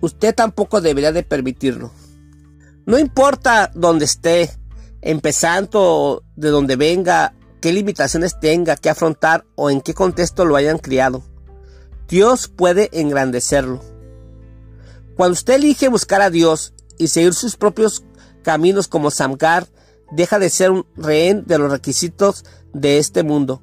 Usted 0.00 0.34
tampoco 0.34 0.80
debería 0.80 1.12
de 1.12 1.22
permitirlo. 1.22 1.92
No 2.84 2.98
importa 2.98 3.70
dónde 3.74 4.04
esté, 4.04 4.50
empezando 5.00 6.22
de 6.36 6.50
donde 6.50 6.76
venga, 6.76 7.34
qué 7.64 7.72
limitaciones 7.72 8.38
tenga 8.38 8.76
que 8.76 8.90
afrontar 8.90 9.46
o 9.54 9.70
en 9.70 9.80
qué 9.80 9.94
contexto 9.94 10.44
lo 10.44 10.54
hayan 10.54 10.76
criado. 10.76 11.22
Dios 12.06 12.46
puede 12.46 12.90
engrandecerlo. 12.92 13.80
Cuando 15.16 15.32
usted 15.32 15.54
elige 15.54 15.88
buscar 15.88 16.20
a 16.20 16.28
Dios 16.28 16.74
y 16.98 17.08
seguir 17.08 17.32
sus 17.32 17.56
propios 17.56 18.04
caminos 18.42 18.86
como 18.86 19.10
Samgar, 19.10 19.66
deja 20.12 20.38
de 20.38 20.50
ser 20.50 20.72
un 20.72 20.84
rehén 20.94 21.44
de 21.46 21.56
los 21.56 21.70
requisitos 21.70 22.44
de 22.74 22.98
este 22.98 23.22
mundo. 23.22 23.62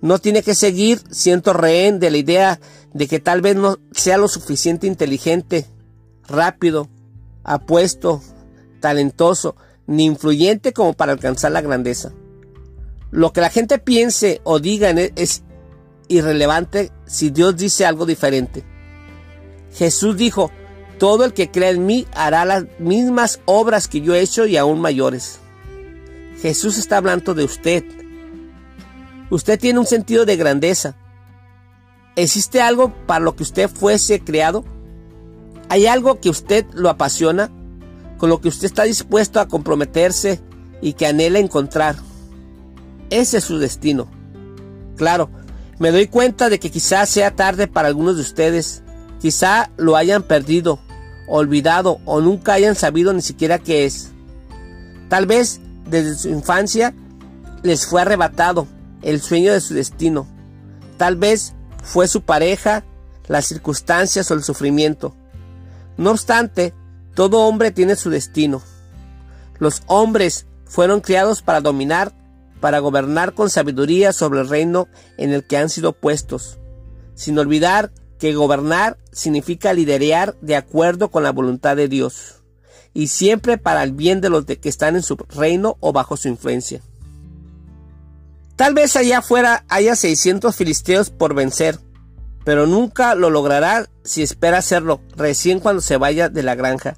No 0.00 0.18
tiene 0.18 0.42
que 0.42 0.56
seguir 0.56 1.00
siendo 1.12 1.52
rehén 1.52 2.00
de 2.00 2.10
la 2.10 2.16
idea 2.16 2.60
de 2.94 3.06
que 3.06 3.20
tal 3.20 3.42
vez 3.42 3.54
no 3.54 3.78
sea 3.92 4.18
lo 4.18 4.26
suficiente 4.26 4.88
inteligente, 4.88 5.66
rápido, 6.26 6.88
apuesto, 7.44 8.20
talentoso, 8.80 9.54
ni 9.86 10.04
influyente 10.04 10.72
como 10.72 10.94
para 10.94 11.12
alcanzar 11.12 11.52
la 11.52 11.60
grandeza. 11.60 12.12
Lo 13.10 13.32
que 13.32 13.40
la 13.40 13.50
gente 13.50 13.78
piense 13.78 14.40
o 14.44 14.58
diga 14.58 14.90
es 14.90 15.42
irrelevante 16.08 16.92
si 17.06 17.30
Dios 17.30 17.56
dice 17.56 17.86
algo 17.86 18.06
diferente. 18.06 18.64
Jesús 19.72 20.16
dijo, 20.16 20.50
todo 20.98 21.24
el 21.24 21.32
que 21.34 21.50
cree 21.50 21.70
en 21.70 21.86
mí 21.86 22.06
hará 22.14 22.44
las 22.44 22.64
mismas 22.78 23.40
obras 23.44 23.88
que 23.88 24.00
yo 24.00 24.14
he 24.14 24.20
hecho 24.20 24.46
y 24.46 24.56
aún 24.56 24.80
mayores. 24.80 25.40
Jesús 26.40 26.78
está 26.78 26.98
hablando 26.98 27.34
de 27.34 27.44
usted. 27.44 27.84
Usted 29.30 29.58
tiene 29.58 29.78
un 29.78 29.86
sentido 29.86 30.24
de 30.24 30.36
grandeza. 30.36 30.96
¿Existe 32.14 32.62
algo 32.62 32.94
para 33.06 33.24
lo 33.24 33.36
que 33.36 33.42
usted 33.42 33.68
fuese 33.68 34.20
creado? 34.20 34.64
¿Hay 35.68 35.86
algo 35.86 36.20
que 36.20 36.30
usted 36.30 36.64
lo 36.72 36.88
apasiona? 36.88 37.50
¿Con 38.18 38.30
lo 38.30 38.40
que 38.40 38.48
usted 38.48 38.66
está 38.66 38.84
dispuesto 38.84 39.40
a 39.40 39.48
comprometerse 39.48 40.40
y 40.80 40.94
que 40.94 41.06
anhela 41.06 41.38
encontrar? 41.38 41.96
Ese 43.10 43.38
es 43.38 43.44
su 43.44 43.58
destino. 43.58 44.08
Claro, 44.96 45.30
me 45.78 45.90
doy 45.90 46.06
cuenta 46.06 46.48
de 46.48 46.58
que 46.58 46.70
quizás 46.70 47.08
sea 47.08 47.36
tarde 47.36 47.68
para 47.68 47.88
algunos 47.88 48.16
de 48.16 48.22
ustedes. 48.22 48.82
Quizá 49.20 49.70
lo 49.76 49.96
hayan 49.96 50.22
perdido, 50.22 50.78
olvidado 51.28 52.00
o 52.04 52.20
nunca 52.20 52.54
hayan 52.54 52.74
sabido 52.74 53.12
ni 53.12 53.22
siquiera 53.22 53.58
qué 53.58 53.84
es. 53.84 54.10
Tal 55.08 55.26
vez 55.26 55.60
desde 55.88 56.16
su 56.16 56.28
infancia 56.28 56.94
les 57.62 57.86
fue 57.86 58.02
arrebatado 58.02 58.66
el 59.02 59.20
sueño 59.20 59.52
de 59.52 59.60
su 59.60 59.74
destino. 59.74 60.26
Tal 60.96 61.16
vez 61.16 61.54
fue 61.82 62.08
su 62.08 62.22
pareja, 62.22 62.84
las 63.28 63.46
circunstancias 63.46 64.30
o 64.30 64.34
el 64.34 64.42
sufrimiento. 64.42 65.14
No 65.96 66.10
obstante, 66.10 66.74
todo 67.14 67.40
hombre 67.40 67.70
tiene 67.70 67.96
su 67.96 68.10
destino. 68.10 68.62
Los 69.58 69.82
hombres 69.86 70.46
fueron 70.64 71.00
criados 71.00 71.42
para 71.42 71.60
dominar 71.60 72.12
para 72.60 72.78
gobernar 72.78 73.34
con 73.34 73.50
sabiduría 73.50 74.12
sobre 74.12 74.40
el 74.40 74.48
reino 74.48 74.88
en 75.18 75.32
el 75.32 75.46
que 75.46 75.56
han 75.56 75.68
sido 75.68 75.92
puestos, 75.92 76.58
sin 77.14 77.38
olvidar 77.38 77.92
que 78.18 78.34
gobernar 78.34 78.98
significa 79.12 79.72
liderear 79.72 80.36
de 80.40 80.56
acuerdo 80.56 81.10
con 81.10 81.22
la 81.22 81.32
voluntad 81.32 81.76
de 81.76 81.88
Dios, 81.88 82.42
y 82.94 83.08
siempre 83.08 83.58
para 83.58 83.82
el 83.82 83.92
bien 83.92 84.20
de 84.20 84.30
los 84.30 84.44
que 84.46 84.68
están 84.68 84.96
en 84.96 85.02
su 85.02 85.16
reino 85.16 85.76
o 85.80 85.92
bajo 85.92 86.16
su 86.16 86.28
influencia. 86.28 86.80
Tal 88.56 88.72
vez 88.72 88.96
allá 88.96 89.18
afuera 89.18 89.64
haya 89.68 89.94
600 89.94 90.56
filisteos 90.56 91.10
por 91.10 91.34
vencer, 91.34 91.78
pero 92.44 92.66
nunca 92.66 93.14
lo 93.14 93.28
logrará 93.28 93.86
si 94.02 94.22
espera 94.22 94.58
hacerlo 94.58 95.02
recién 95.14 95.60
cuando 95.60 95.82
se 95.82 95.98
vaya 95.98 96.30
de 96.30 96.42
la 96.42 96.54
granja. 96.54 96.96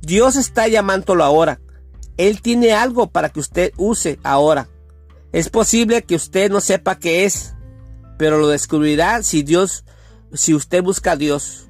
Dios 0.00 0.36
está 0.36 0.66
llamándolo 0.68 1.24
ahora. 1.24 1.60
Él 2.16 2.40
tiene 2.40 2.72
algo 2.72 3.10
para 3.10 3.28
que 3.28 3.40
usted 3.40 3.72
use 3.76 4.18
ahora. 4.22 4.68
Es 5.32 5.50
posible 5.50 6.02
que 6.04 6.14
usted 6.14 6.50
no 6.50 6.60
sepa 6.60 6.98
qué 6.98 7.24
es, 7.24 7.54
pero 8.18 8.38
lo 8.38 8.48
descubrirá 8.48 9.22
si 9.22 9.42
Dios, 9.42 9.84
si 10.32 10.54
usted 10.54 10.82
busca 10.82 11.12
a 11.12 11.16
Dios. 11.16 11.68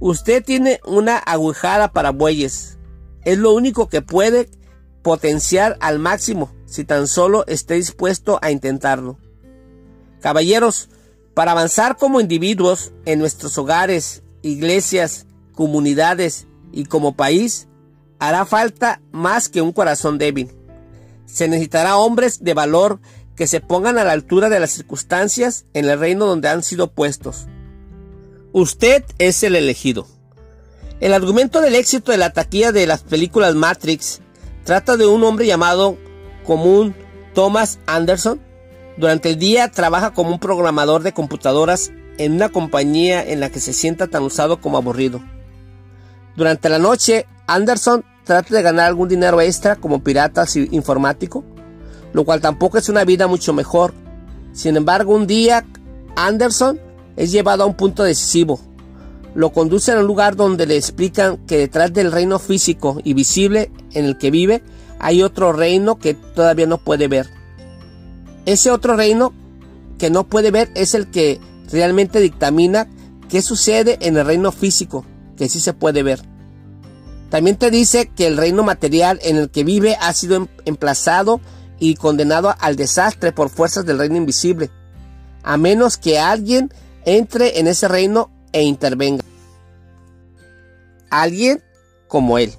Usted 0.00 0.44
tiene 0.44 0.80
una 0.84 1.16
agujada 1.16 1.92
para 1.92 2.10
bueyes. 2.10 2.78
Es 3.24 3.38
lo 3.38 3.54
único 3.54 3.88
que 3.88 4.02
puede 4.02 4.50
potenciar 5.02 5.76
al 5.80 5.98
máximo 5.98 6.52
si 6.66 6.84
tan 6.84 7.06
solo 7.06 7.46
esté 7.46 7.74
dispuesto 7.74 8.38
a 8.42 8.50
intentarlo. 8.50 9.18
Caballeros, 10.20 10.88
para 11.34 11.52
avanzar 11.52 11.96
como 11.96 12.20
individuos 12.20 12.92
en 13.04 13.20
nuestros 13.20 13.56
hogares, 13.58 14.22
iglesias, 14.42 15.26
comunidades 15.54 16.46
y 16.72 16.86
como 16.86 17.14
país, 17.14 17.68
hará 18.18 18.44
falta 18.44 19.00
más 19.12 19.48
que 19.48 19.62
un 19.62 19.72
corazón 19.72 20.18
débil. 20.18 20.50
Se 21.26 21.48
necesitará 21.48 21.96
hombres 21.96 22.42
de 22.42 22.54
valor 22.54 23.00
que 23.36 23.46
se 23.46 23.60
pongan 23.60 23.98
a 23.98 24.04
la 24.04 24.12
altura 24.12 24.48
de 24.48 24.58
las 24.58 24.70
circunstancias 24.70 25.66
en 25.74 25.84
el 25.84 25.98
reino 25.98 26.26
donde 26.26 26.48
han 26.48 26.62
sido 26.62 26.90
puestos. 26.90 27.46
Usted 28.52 29.04
es 29.18 29.42
el 29.42 29.54
elegido. 29.54 30.06
El 30.98 31.12
argumento 31.12 31.60
del 31.60 31.74
éxito 31.74 32.10
de 32.10 32.18
la 32.18 32.32
taquilla 32.32 32.72
de 32.72 32.86
las 32.86 33.02
películas 33.02 33.54
Matrix 33.54 34.20
trata 34.64 34.96
de 34.96 35.06
un 35.06 35.22
hombre 35.24 35.46
llamado 35.46 35.98
común 36.44 36.94
Thomas 37.34 37.78
Anderson. 37.86 38.40
Durante 38.96 39.28
el 39.28 39.38
día 39.38 39.70
trabaja 39.70 40.14
como 40.14 40.30
un 40.30 40.38
programador 40.38 41.02
de 41.02 41.12
computadoras 41.12 41.92
en 42.16 42.32
una 42.32 42.48
compañía 42.48 43.22
en 43.22 43.40
la 43.40 43.50
que 43.50 43.60
se 43.60 43.74
sienta 43.74 44.06
tan 44.06 44.22
usado 44.22 44.62
como 44.62 44.78
aburrido. 44.78 45.22
Durante 46.34 46.70
la 46.70 46.78
noche, 46.78 47.26
Anderson 47.46 48.04
trata 48.26 48.56
de 48.56 48.62
ganar 48.62 48.86
algún 48.86 49.08
dinero 49.08 49.40
extra 49.40 49.76
como 49.76 50.02
pirata 50.02 50.44
informático, 50.72 51.44
lo 52.12 52.24
cual 52.24 52.40
tampoco 52.40 52.76
es 52.76 52.88
una 52.88 53.04
vida 53.04 53.28
mucho 53.28 53.52
mejor. 53.52 53.94
Sin 54.52 54.76
embargo, 54.76 55.14
un 55.14 55.28
día 55.28 55.64
Anderson 56.16 56.80
es 57.14 57.30
llevado 57.30 57.62
a 57.62 57.66
un 57.66 57.74
punto 57.74 58.02
decisivo. 58.02 58.60
Lo 59.36 59.52
conducen 59.52 59.96
a 59.96 60.00
un 60.00 60.06
lugar 60.06 60.34
donde 60.34 60.66
le 60.66 60.76
explican 60.76 61.36
que 61.46 61.58
detrás 61.58 61.92
del 61.92 62.10
reino 62.10 62.40
físico 62.40 62.98
y 63.04 63.14
visible 63.14 63.70
en 63.92 64.06
el 64.06 64.18
que 64.18 64.32
vive 64.32 64.62
hay 64.98 65.22
otro 65.22 65.52
reino 65.52 65.98
que 65.98 66.14
todavía 66.14 66.66
no 66.66 66.78
puede 66.78 67.06
ver. 67.06 67.28
Ese 68.44 68.72
otro 68.72 68.96
reino 68.96 69.32
que 69.98 70.10
no 70.10 70.24
puede 70.24 70.50
ver 70.50 70.70
es 70.74 70.94
el 70.94 71.10
que 71.10 71.38
realmente 71.70 72.18
dictamina 72.18 72.88
qué 73.28 73.40
sucede 73.40 73.98
en 74.00 74.16
el 74.16 74.26
reino 74.26 74.50
físico, 74.50 75.04
que 75.36 75.48
sí 75.48 75.60
se 75.60 75.74
puede 75.74 76.02
ver. 76.02 76.35
También 77.30 77.56
te 77.56 77.70
dice 77.70 78.08
que 78.14 78.26
el 78.26 78.36
reino 78.36 78.62
material 78.62 79.18
en 79.22 79.36
el 79.36 79.50
que 79.50 79.64
vive 79.64 79.96
ha 80.00 80.12
sido 80.12 80.36
em-, 80.36 80.48
emplazado 80.64 81.40
y 81.78 81.96
condenado 81.96 82.54
al 82.58 82.76
desastre 82.76 83.32
por 83.32 83.50
fuerzas 83.50 83.84
del 83.84 83.98
reino 83.98 84.16
invisible, 84.16 84.70
a 85.42 85.56
menos 85.56 85.96
que 85.96 86.18
alguien 86.18 86.72
entre 87.04 87.58
en 87.58 87.66
ese 87.66 87.88
reino 87.88 88.30
e 88.52 88.62
intervenga. 88.62 89.24
Alguien 91.10 91.62
como 92.08 92.38
él, 92.38 92.52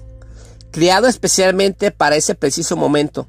criado 0.70 1.06
especialmente 1.06 1.90
para 1.90 2.16
ese 2.16 2.34
preciso 2.34 2.76
momento. 2.76 3.28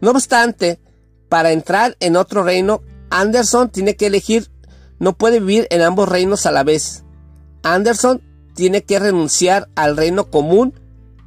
No 0.00 0.10
obstante, 0.10 0.80
para 1.28 1.52
entrar 1.52 1.96
en 2.00 2.16
otro 2.16 2.42
reino, 2.42 2.82
Anderson 3.10 3.70
tiene 3.70 3.96
que 3.96 4.06
elegir, 4.06 4.50
no 4.98 5.16
puede 5.16 5.40
vivir 5.40 5.66
en 5.70 5.82
ambos 5.82 6.08
reinos 6.08 6.46
a 6.46 6.50
la 6.50 6.64
vez. 6.64 7.04
Anderson 7.62 8.22
tiene 8.58 8.82
que 8.82 8.98
renunciar 8.98 9.68
al 9.76 9.96
reino 9.96 10.30
común, 10.30 10.74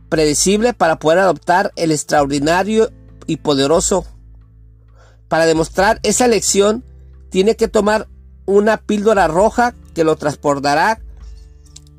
predecible, 0.09 0.73
para 0.73 0.99
poder 0.99 1.19
adoptar 1.19 1.71
el 1.77 1.93
extraordinario 1.93 2.91
y 3.25 3.37
poderoso. 3.37 4.05
Para 5.29 5.45
demostrar 5.45 6.01
esa 6.03 6.25
elección, 6.25 6.83
tiene 7.29 7.55
que 7.55 7.69
tomar 7.69 8.09
una 8.45 8.81
píldora 8.81 9.29
roja 9.29 9.73
que 9.93 10.03
lo 10.03 10.17
transportará 10.17 10.99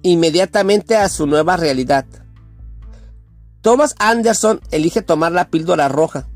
inmediatamente 0.03 0.97
a 0.97 1.09
su 1.09 1.27
nueva 1.27 1.57
realidad. 1.57 2.05
Thomas 3.62 3.95
Anderson 3.99 4.61
elige 4.71 5.01
tomar 5.01 5.33
la 5.33 5.49
píldora 5.49 5.88
roja. 5.88 6.29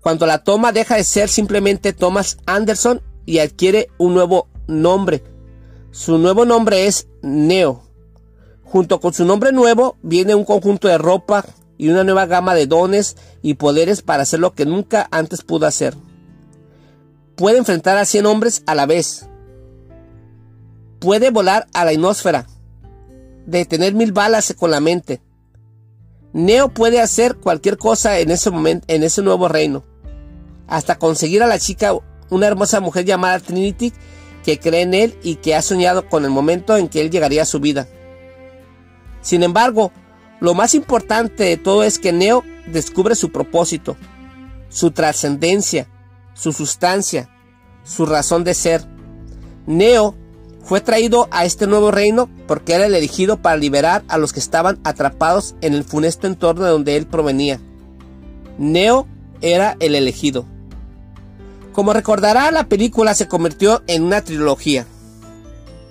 Cuando 0.00 0.26
la 0.26 0.42
toma 0.42 0.72
deja 0.72 0.96
de 0.96 1.04
ser 1.04 1.28
simplemente 1.28 1.92
Thomas 1.92 2.38
Anderson 2.44 3.02
y 3.24 3.38
adquiere 3.38 3.86
un 3.98 4.14
nuevo 4.14 4.48
nombre. 4.66 5.22
Su 5.92 6.18
nuevo 6.18 6.44
nombre 6.44 6.88
es 6.88 7.06
Neo. 7.22 7.85
Junto 8.76 9.00
con 9.00 9.14
su 9.14 9.24
nombre 9.24 9.52
nuevo 9.52 9.96
viene 10.02 10.34
un 10.34 10.44
conjunto 10.44 10.86
de 10.86 10.98
ropa 10.98 11.46
y 11.78 11.88
una 11.88 12.04
nueva 12.04 12.26
gama 12.26 12.54
de 12.54 12.66
dones 12.66 13.16
y 13.40 13.54
poderes 13.54 14.02
para 14.02 14.24
hacer 14.24 14.38
lo 14.38 14.52
que 14.52 14.66
nunca 14.66 15.08
antes 15.10 15.40
pudo 15.40 15.64
hacer. 15.64 15.96
Puede 17.36 17.56
enfrentar 17.56 17.96
a 17.96 18.04
100 18.04 18.26
hombres 18.26 18.62
a 18.66 18.74
la 18.74 18.84
vez. 18.84 19.30
Puede 20.98 21.30
volar 21.30 21.66
a 21.72 21.86
la 21.86 21.92
atmósfera. 21.92 22.46
Detener 23.46 23.94
mil 23.94 24.12
balas 24.12 24.54
con 24.58 24.70
la 24.70 24.80
mente. 24.80 25.22
Neo 26.34 26.68
puede 26.68 27.00
hacer 27.00 27.36
cualquier 27.36 27.78
cosa 27.78 28.18
en 28.18 28.30
ese 28.30 28.50
momento, 28.50 28.84
en 28.90 29.04
ese 29.04 29.22
nuevo 29.22 29.48
reino. 29.48 29.84
Hasta 30.68 30.98
conseguir 30.98 31.42
a 31.42 31.46
la 31.46 31.58
chica, 31.58 31.94
una 32.28 32.46
hermosa 32.46 32.80
mujer 32.80 33.06
llamada 33.06 33.40
Trinity, 33.40 33.94
que 34.44 34.58
cree 34.58 34.82
en 34.82 34.92
él 34.92 35.18
y 35.22 35.36
que 35.36 35.54
ha 35.54 35.62
soñado 35.62 36.10
con 36.10 36.26
el 36.26 36.30
momento 36.30 36.76
en 36.76 36.88
que 36.88 37.00
él 37.00 37.10
llegaría 37.10 37.40
a 37.40 37.46
su 37.46 37.58
vida. 37.58 37.88
Sin 39.26 39.42
embargo, 39.42 39.90
lo 40.38 40.54
más 40.54 40.76
importante 40.76 41.42
de 41.42 41.56
todo 41.56 41.82
es 41.82 41.98
que 41.98 42.12
Neo 42.12 42.44
descubre 42.68 43.16
su 43.16 43.32
propósito, 43.32 43.96
su 44.68 44.92
trascendencia, 44.92 45.88
su 46.32 46.52
sustancia, 46.52 47.28
su 47.82 48.06
razón 48.06 48.44
de 48.44 48.54
ser. 48.54 48.86
Neo 49.66 50.14
fue 50.62 50.80
traído 50.80 51.26
a 51.32 51.44
este 51.44 51.66
nuevo 51.66 51.90
reino 51.90 52.30
porque 52.46 52.74
era 52.74 52.86
el 52.86 52.94
elegido 52.94 53.42
para 53.42 53.56
liberar 53.56 54.04
a 54.06 54.16
los 54.16 54.32
que 54.32 54.38
estaban 54.38 54.78
atrapados 54.84 55.56
en 55.60 55.74
el 55.74 55.82
funesto 55.82 56.28
entorno 56.28 56.62
de 56.62 56.70
donde 56.70 56.96
él 56.96 57.08
provenía. 57.08 57.58
Neo 58.58 59.08
era 59.40 59.76
el 59.80 59.96
elegido. 59.96 60.46
Como 61.72 61.92
recordará, 61.92 62.52
la 62.52 62.68
película 62.68 63.12
se 63.12 63.26
convirtió 63.26 63.82
en 63.88 64.04
una 64.04 64.22
trilogía. 64.22 64.86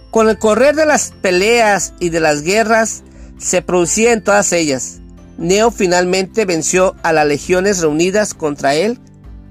Con 0.10 0.30
el 0.30 0.40
correr 0.40 0.74
de 0.78 0.86
las 0.86 1.12
peleas 1.22 1.94
y 2.00 2.08
de 2.12 2.22
las 2.22 2.42
guerras, 2.42 3.04
se 3.38 3.62
producía 3.62 4.14
en 4.14 4.24
todas 4.24 4.52
ellas. 4.54 5.00
Neo 5.38 5.72
finalmente 5.72 6.46
venció 6.46 6.96
a 7.04 7.12
las 7.12 7.28
legiones 7.28 7.80
reunidas 7.80 8.34
contra 8.34 8.76
él, 8.76 9.00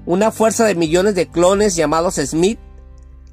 una 0.05 0.31
fuerza 0.31 0.65
de 0.65 0.75
millones 0.75 1.15
de 1.15 1.27
clones 1.27 1.75
llamados 1.75 2.15
Smith. 2.15 2.59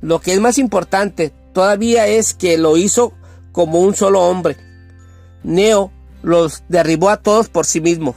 Lo 0.01 0.21
que 0.21 0.35
es 0.35 0.41
más 0.41 0.59
importante, 0.59 1.33
todavía 1.53 2.07
es 2.07 2.35
que 2.35 2.59
lo 2.59 2.77
hizo 2.77 3.13
como 3.53 3.81
un 3.81 3.95
solo 3.95 4.23
hombre. 4.23 4.57
Neo 5.43 5.91
los 6.23 6.63
derribó 6.69 7.09
a 7.09 7.19
todos 7.19 7.49
por 7.49 7.67
sí 7.67 7.81
mismo. 7.81 8.15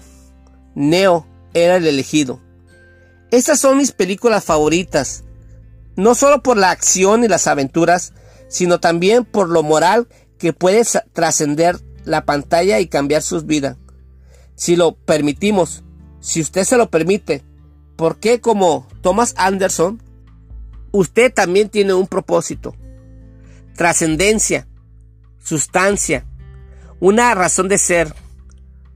Neo 0.73 1.25
era 1.53 1.77
el 1.77 1.87
elegido. 1.87 2.41
Estas 3.31 3.59
son 3.59 3.77
mis 3.77 3.91
películas 3.91 4.43
favoritas, 4.43 5.23
no 5.95 6.15
solo 6.15 6.43
por 6.43 6.57
la 6.57 6.71
acción 6.71 7.23
y 7.23 7.27
las 7.27 7.47
aventuras, 7.47 8.13
sino 8.47 8.79
también 8.79 9.25
por 9.25 9.49
lo 9.49 9.63
moral 9.63 10.07
que 10.37 10.53
puede 10.53 10.83
trascender 11.13 11.79
la 12.05 12.25
pantalla 12.25 12.79
y 12.79 12.87
cambiar 12.87 13.21
sus 13.21 13.45
vidas. 13.45 13.77
Si 14.55 14.75
lo 14.75 14.95
permitimos, 14.95 15.83
si 16.19 16.41
usted 16.41 16.63
se 16.63 16.77
lo 16.77 16.89
permite, 16.89 17.43
¿por 17.97 18.19
qué 18.19 18.39
como 18.39 18.87
Thomas 19.01 19.33
Anderson, 19.37 20.01
usted 20.91 21.33
también 21.33 21.69
tiene 21.69 21.93
un 21.93 22.07
propósito? 22.07 22.75
trascendencia, 23.75 24.67
sustancia, 25.43 26.25
una 26.99 27.33
razón 27.35 27.67
de 27.67 27.77
ser. 27.77 28.13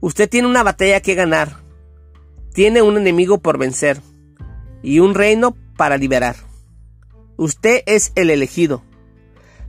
Usted 0.00 0.28
tiene 0.28 0.48
una 0.48 0.62
batalla 0.62 1.00
que 1.00 1.14
ganar, 1.14 1.56
tiene 2.54 2.82
un 2.82 2.96
enemigo 2.96 3.38
por 3.38 3.58
vencer 3.58 4.00
y 4.82 5.00
un 5.00 5.14
reino 5.14 5.56
para 5.76 5.98
liberar. 5.98 6.36
Usted 7.36 7.82
es 7.86 8.12
el 8.16 8.30
elegido. 8.30 8.82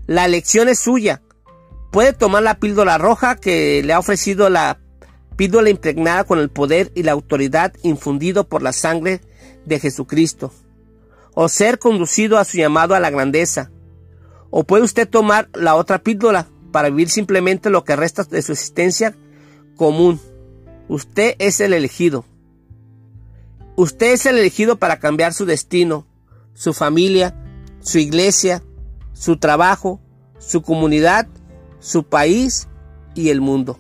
La 0.08 0.26
elección 0.26 0.70
es 0.70 0.80
suya. 0.80 1.22
Puede 1.92 2.14
tomar 2.14 2.42
la 2.42 2.56
píldora 2.56 2.98
roja 2.98 3.36
que 3.36 3.84
le 3.84 3.92
ha 3.92 4.00
ofrecido 4.00 4.50
la 4.50 4.80
píldora 5.36 5.70
impregnada 5.70 6.24
con 6.24 6.40
el 6.40 6.50
poder 6.50 6.92
y 6.96 7.04
la 7.04 7.12
autoridad 7.12 7.74
infundido 7.84 8.48
por 8.48 8.62
la 8.62 8.72
sangre 8.72 9.22
de 9.66 9.80
Jesucristo, 9.80 10.54
o 11.34 11.50
ser 11.50 11.80
conducido 11.80 12.38
a 12.38 12.46
su 12.46 12.58
llamado 12.58 12.96
a 12.96 13.00
la 13.00 13.10
grandeza, 13.10 13.72
o 14.50 14.64
puede 14.64 14.84
usted 14.84 15.08
tomar 15.08 15.50
la 15.54 15.76
otra 15.76 16.00
píldora 16.00 16.48
para 16.72 16.90
vivir 16.90 17.10
simplemente 17.10 17.70
lo 17.70 17.84
que 17.84 17.96
resta 17.98 18.24
de 18.24 18.42
su 18.42 18.54
existencia 18.54 19.16
común. 19.76 20.22
Usted 20.88 21.36
es 21.40 21.60
el 21.60 21.74
elegido. 21.74 22.24
Usted 23.76 24.14
es 24.14 24.26
el 24.26 24.38
elegido 24.38 24.78
para 24.78 25.00
cambiar 25.00 25.34
su 25.34 25.46
destino, 25.46 26.06
su 26.54 26.74
familia, 26.74 27.36
su 27.82 27.98
iglesia, 27.98 28.64
su 29.14 29.38
trabajo, 29.38 30.00
su 30.40 30.62
comunidad, 30.62 31.28
su 31.82 32.04
país 32.04 32.70
y 33.14 33.30
el 33.30 33.42
mundo. 33.42 33.78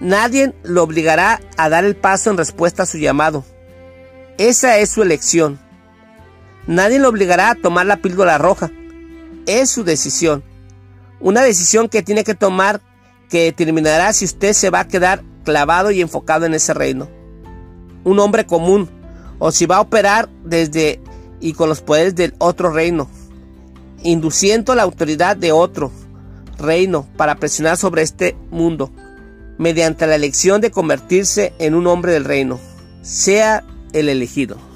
Nadie 0.00 0.54
lo 0.64 0.82
obligará 0.82 1.40
a 1.56 1.68
dar 1.68 1.84
el 1.84 1.94
paso 1.94 2.30
en 2.30 2.36
respuesta 2.36 2.82
a 2.82 2.86
su 2.86 2.98
llamado. 2.98 3.44
Esa 4.38 4.78
es 4.78 4.90
su 4.90 5.02
elección. 5.02 5.60
Nadie 6.66 6.98
lo 6.98 7.08
obligará 7.08 7.50
a 7.50 7.54
tomar 7.54 7.86
la 7.86 7.98
píldora 7.98 8.36
roja 8.36 8.72
es 9.46 9.70
su 9.70 9.84
decisión. 9.84 10.42
Una 11.20 11.42
decisión 11.42 11.88
que 11.88 12.02
tiene 12.02 12.24
que 12.24 12.34
tomar 12.34 12.80
que 13.28 13.44
determinará 13.44 14.12
si 14.12 14.24
usted 14.24 14.52
se 14.52 14.70
va 14.70 14.80
a 14.80 14.88
quedar 14.88 15.22
clavado 15.44 15.90
y 15.90 16.00
enfocado 16.00 16.46
en 16.46 16.54
ese 16.54 16.74
reino. 16.74 17.08
Un 18.04 18.18
hombre 18.18 18.46
común 18.46 18.88
o 19.38 19.52
si 19.52 19.66
va 19.66 19.76
a 19.76 19.80
operar 19.80 20.28
desde 20.44 21.00
y 21.40 21.52
con 21.54 21.68
los 21.68 21.80
poderes 21.80 22.14
del 22.14 22.34
otro 22.38 22.70
reino, 22.70 23.08
induciendo 24.02 24.74
la 24.74 24.82
autoridad 24.82 25.36
de 25.36 25.52
otro 25.52 25.90
reino 26.60 27.06
para 27.16 27.36
presionar 27.36 27.76
sobre 27.76 28.02
este 28.02 28.36
mundo 28.50 28.90
mediante 29.58 30.06
la 30.06 30.14
elección 30.14 30.60
de 30.60 30.70
convertirse 30.70 31.52
en 31.58 31.74
un 31.74 31.86
hombre 31.86 32.12
del 32.12 32.24
reino. 32.24 32.58
Sea 33.02 33.64
el 33.92 34.08
elegido. 34.08 34.69